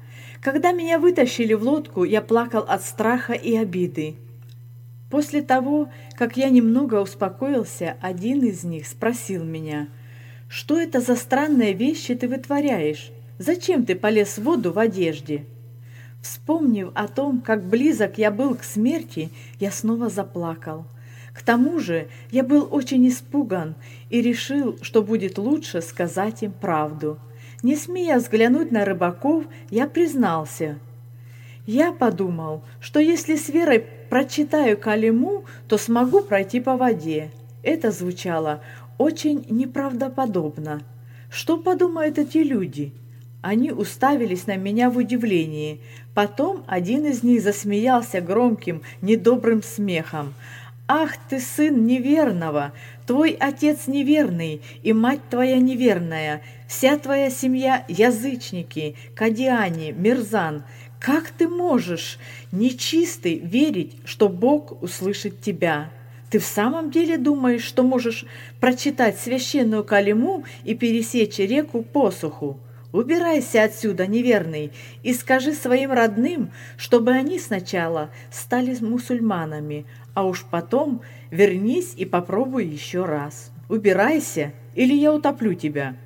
Когда 0.40 0.71
меня 0.71 1.01
вытащили 1.01 1.53
в 1.55 1.64
лодку, 1.64 2.05
я 2.05 2.23
плакал 2.23 2.61
от 2.61 2.85
страха 2.85 3.33
и 3.33 3.57
обиды. 3.57 4.14
После 5.11 5.42
того, 5.42 5.90
как 6.16 6.37
я 6.37 6.51
немного 6.51 7.01
успокоился, 7.01 7.97
один 8.01 8.44
из 8.44 8.62
них 8.62 8.87
спросил 8.87 9.42
меня, 9.42 9.88
«Что 10.49 10.79
это 10.79 11.01
за 11.01 11.16
странные 11.16 11.73
вещи 11.73 12.14
ты 12.14 12.29
вытворяешь? 12.29 13.11
Зачем 13.38 13.85
ты 13.85 13.97
полез 13.97 14.38
в 14.38 14.44
воду 14.44 14.71
в 14.73 14.79
одежде?» 14.79 15.44
Вспомнив 16.20 16.90
о 16.94 17.09
том, 17.09 17.40
как 17.40 17.64
близок 17.64 18.18
я 18.18 18.31
был 18.31 18.54
к 18.54 18.64
смерти, 18.64 19.31
я 19.61 19.70
снова 19.70 20.09
заплакал. 20.09 20.87
К 21.33 21.42
тому 21.42 21.78
же 21.78 22.09
я 22.31 22.42
был 22.42 22.68
очень 22.70 23.09
испуган 23.09 23.76
и 24.11 24.20
решил, 24.20 24.76
что 24.83 25.02
будет 25.02 25.38
лучше 25.38 25.81
сказать 25.83 26.42
им 26.42 26.52
правду. 26.52 27.18
Не 27.62 27.76
смея 27.76 28.18
взглянуть 28.18 28.72
на 28.72 28.85
рыбаков, 28.85 29.44
я 29.70 29.87
признался. 29.87 30.78
Я 31.66 31.92
подумал, 31.92 32.64
что 32.81 32.98
если 32.98 33.37
с 33.37 33.48
верой 33.48 33.85
прочитаю 34.09 34.78
калиму, 34.78 35.44
то 35.68 35.76
смогу 35.76 36.22
пройти 36.22 36.61
по 36.61 36.76
воде. 36.76 37.31
Это 37.62 37.90
звучало 37.90 38.62
очень 38.96 39.44
неправдоподобно. 39.48 40.83
Что 41.31 41.57
подумают 41.59 42.18
эти 42.18 42.38
люди? 42.38 42.92
Они 43.42 43.70
уставились 43.70 44.46
на 44.46 44.57
меня 44.57 44.90
в 44.90 44.96
удивлении. 44.96 45.81
Потом 46.18 46.64
один 46.66 47.07
из 47.07 47.22
них 47.22 47.40
засмеялся 47.40 48.20
громким, 48.20 48.83
недобрым 49.02 49.62
смехом. 49.62 50.35
«Ах 50.88 51.12
ты, 51.31 51.38
сын 51.38 51.87
неверного! 51.87 52.72
Твой 53.07 53.37
отец 53.38 53.87
неверный, 53.87 54.61
и 54.83 54.92
мать 54.92 55.20
твоя 55.31 55.59
неверная! 55.59 56.42
Вся 56.66 56.98
твоя 56.98 57.31
семья– 57.31 57.85
язычники, 57.88 58.96
кадиане, 59.14 59.92
мерзан! 59.92 60.64
Как 60.98 61.31
ты 61.31 61.46
можешь, 61.46 62.18
нечистый, 62.50 63.38
верить, 63.38 63.94
что 64.04 64.28
Бог 64.28 64.83
услышит 64.83 65.40
тебя?» 65.40 65.88
Ты 66.31 66.40
в 66.40 66.44
самом 66.44 66.90
деле 66.90 67.16
думаешь, 67.16 67.62
что 67.62 67.85
можешь 67.85 68.24
прочитать 68.59 69.20
священную 69.20 69.85
калиму 69.85 70.42
и 70.64 70.74
пересечь 70.74 71.38
реку 71.38 71.83
посуху? 71.83 72.59
Убирайся 72.90 73.64
отсюда, 73.64 74.07
неверный, 74.07 74.72
и 75.03 75.12
скажи 75.12 75.53
своим 75.53 75.92
родным, 75.92 76.51
чтобы 76.79 77.12
они 77.12 77.38
сначала 77.38 78.11
стали 78.31 78.74
мусульманами, 78.81 79.85
а 80.14 80.24
уж 80.27 80.44
потом 80.51 81.03
вернись 81.31 81.92
и 81.96 82.07
попробуй 82.07 82.66
еще 82.66 83.05
раз. 83.05 83.53
Убирайся, 83.68 84.53
или 84.74 84.94
я 84.94 85.12
утоплю 85.12 85.55
тебя». 85.55 85.96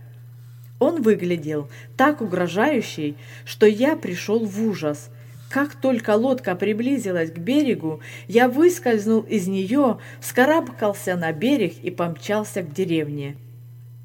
Он 0.80 1.00
выглядел 1.00 1.68
так 1.96 2.20
угрожающий, 2.20 3.16
что 3.44 3.66
я 3.66 3.94
пришел 3.94 4.44
в 4.44 4.66
ужас. 4.66 5.10
Как 5.48 5.76
только 5.76 6.16
лодка 6.16 6.56
приблизилась 6.56 7.30
к 7.30 7.38
берегу, 7.38 8.00
я 8.26 8.48
выскользнул 8.48 9.20
из 9.20 9.46
нее, 9.46 9.98
вскарабкался 10.20 11.14
на 11.14 11.30
берег 11.32 11.74
и 11.84 11.92
помчался 11.92 12.62
к 12.62 12.72
деревне. 12.72 13.36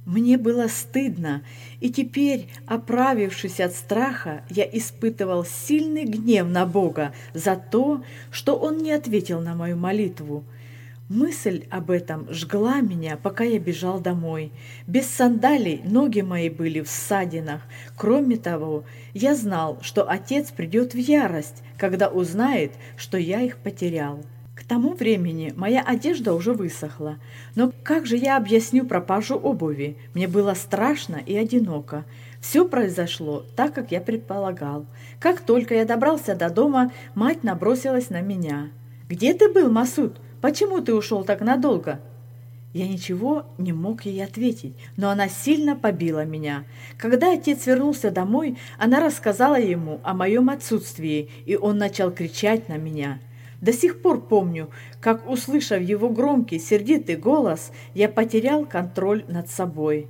Мне 0.07 0.37
было 0.37 0.69
стыдно, 0.69 1.43
и 1.81 1.89
теперь, 1.89 2.47
оправившись 2.65 3.59
от 3.59 3.73
страха, 3.73 4.45
я 4.49 4.63
испытывал 4.63 5.43
сильный 5.43 6.05
гнев 6.05 6.47
на 6.47 6.65
Бога 6.65 7.13
за 7.33 7.57
то, 7.57 8.01
что 8.31 8.55
Он 8.55 8.77
не 8.77 8.93
ответил 8.93 9.41
на 9.41 9.53
мою 9.53 9.75
молитву. 9.75 10.45
Мысль 11.09 11.65
об 11.69 11.91
этом 11.91 12.25
жгла 12.31 12.79
меня, 12.79 13.17
пока 13.21 13.43
я 13.43 13.59
бежал 13.59 13.99
домой. 13.99 14.53
Без 14.87 15.07
сандалий 15.07 15.81
ноги 15.83 16.21
мои 16.21 16.49
были 16.49 16.79
в 16.79 16.87
ссадинах. 16.87 17.63
Кроме 17.97 18.37
того, 18.37 18.85
я 19.13 19.35
знал, 19.35 19.77
что 19.81 20.09
отец 20.09 20.51
придет 20.51 20.93
в 20.93 20.97
ярость, 20.97 21.63
когда 21.77 22.07
узнает, 22.07 22.71
что 22.95 23.17
я 23.17 23.41
их 23.41 23.57
потерял. 23.57 24.23
Тому 24.67 24.93
времени 24.93 25.53
моя 25.55 25.81
одежда 25.81 26.33
уже 26.33 26.51
высохла. 26.51 27.19
Но 27.55 27.71
как 27.83 28.05
же 28.05 28.17
я 28.17 28.35
объясню 28.35 28.85
пропажу 28.85 29.35
обуви? 29.35 29.97
Мне 30.13 30.27
было 30.27 30.55
страшно 30.55 31.21
и 31.25 31.37
одиноко. 31.37 32.03
Все 32.41 32.67
произошло 32.67 33.45
так, 33.55 33.73
как 33.73 33.91
я 33.91 34.01
предполагал. 34.01 34.85
Как 35.19 35.39
только 35.39 35.73
я 35.73 35.85
добрался 35.85 36.35
до 36.35 36.49
дома, 36.49 36.91
мать 37.15 37.43
набросилась 37.43 38.09
на 38.09 38.21
меня. 38.21 38.69
«Где 39.07 39.33
ты 39.33 39.49
был, 39.49 39.71
Масуд? 39.71 40.17
Почему 40.41 40.81
ты 40.81 40.93
ушел 40.93 41.23
так 41.23 41.39
надолго?» 41.39 42.01
Я 42.73 42.87
ничего 42.87 43.45
не 43.57 43.71
мог 43.71 44.05
ей 44.05 44.23
ответить, 44.23 44.75
но 44.97 45.09
она 45.09 45.29
сильно 45.29 45.75
побила 45.75 46.25
меня. 46.25 46.65
Когда 46.97 47.33
отец 47.33 47.65
вернулся 47.65 48.11
домой, 48.11 48.57
она 48.77 48.99
рассказала 48.99 49.59
ему 49.59 50.01
о 50.03 50.13
моем 50.13 50.49
отсутствии, 50.49 51.29
и 51.45 51.55
он 51.55 51.77
начал 51.77 52.11
кричать 52.11 52.67
на 52.67 52.77
меня. 52.77 53.19
До 53.61 53.73
сих 53.73 54.01
пор 54.01 54.21
помню, 54.21 54.69
как, 55.01 55.29
услышав 55.29 55.81
его 55.81 56.09
громкий, 56.09 56.59
сердитый 56.59 57.15
голос, 57.15 57.71
я 57.93 58.07
потерял 58.09 58.65
контроль 58.65 59.25
над 59.27 59.49
собой. 59.49 60.07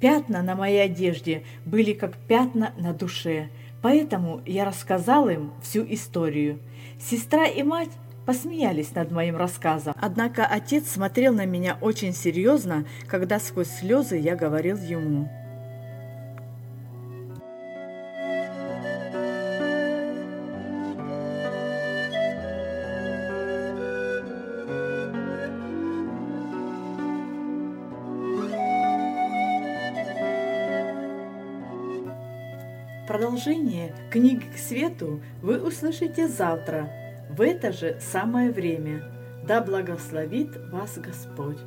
Пятна 0.00 0.42
на 0.42 0.54
моей 0.54 0.84
одежде 0.84 1.42
были 1.64 1.92
как 1.92 2.16
пятна 2.16 2.72
на 2.78 2.92
душе, 2.92 3.48
поэтому 3.82 4.42
я 4.46 4.64
рассказал 4.64 5.28
им 5.28 5.52
всю 5.62 5.84
историю. 5.88 6.60
Сестра 7.00 7.46
и 7.46 7.62
мать 7.62 7.90
посмеялись 8.26 8.94
над 8.94 9.10
моим 9.10 9.36
рассказом. 9.36 9.94
Однако 10.00 10.44
отец 10.44 10.88
смотрел 10.88 11.32
на 11.32 11.46
меня 11.46 11.78
очень 11.80 12.12
серьезно, 12.12 12.84
когда 13.06 13.38
сквозь 13.38 13.68
слезы 13.68 14.16
я 14.16 14.36
говорил 14.36 14.76
ему. 14.76 15.30
Продолжение 33.36 33.94
книги 34.10 34.46
к 34.46 34.56
свету 34.56 35.20
вы 35.42 35.60
услышите 35.60 36.26
завтра– 36.26 36.90
в 37.30 37.42
это 37.42 37.70
же 37.70 37.98
самое 38.00 38.50
время. 38.50 39.02
Да 39.46 39.60
благословит 39.60 40.56
вас 40.72 40.96
Господь! 40.96 41.58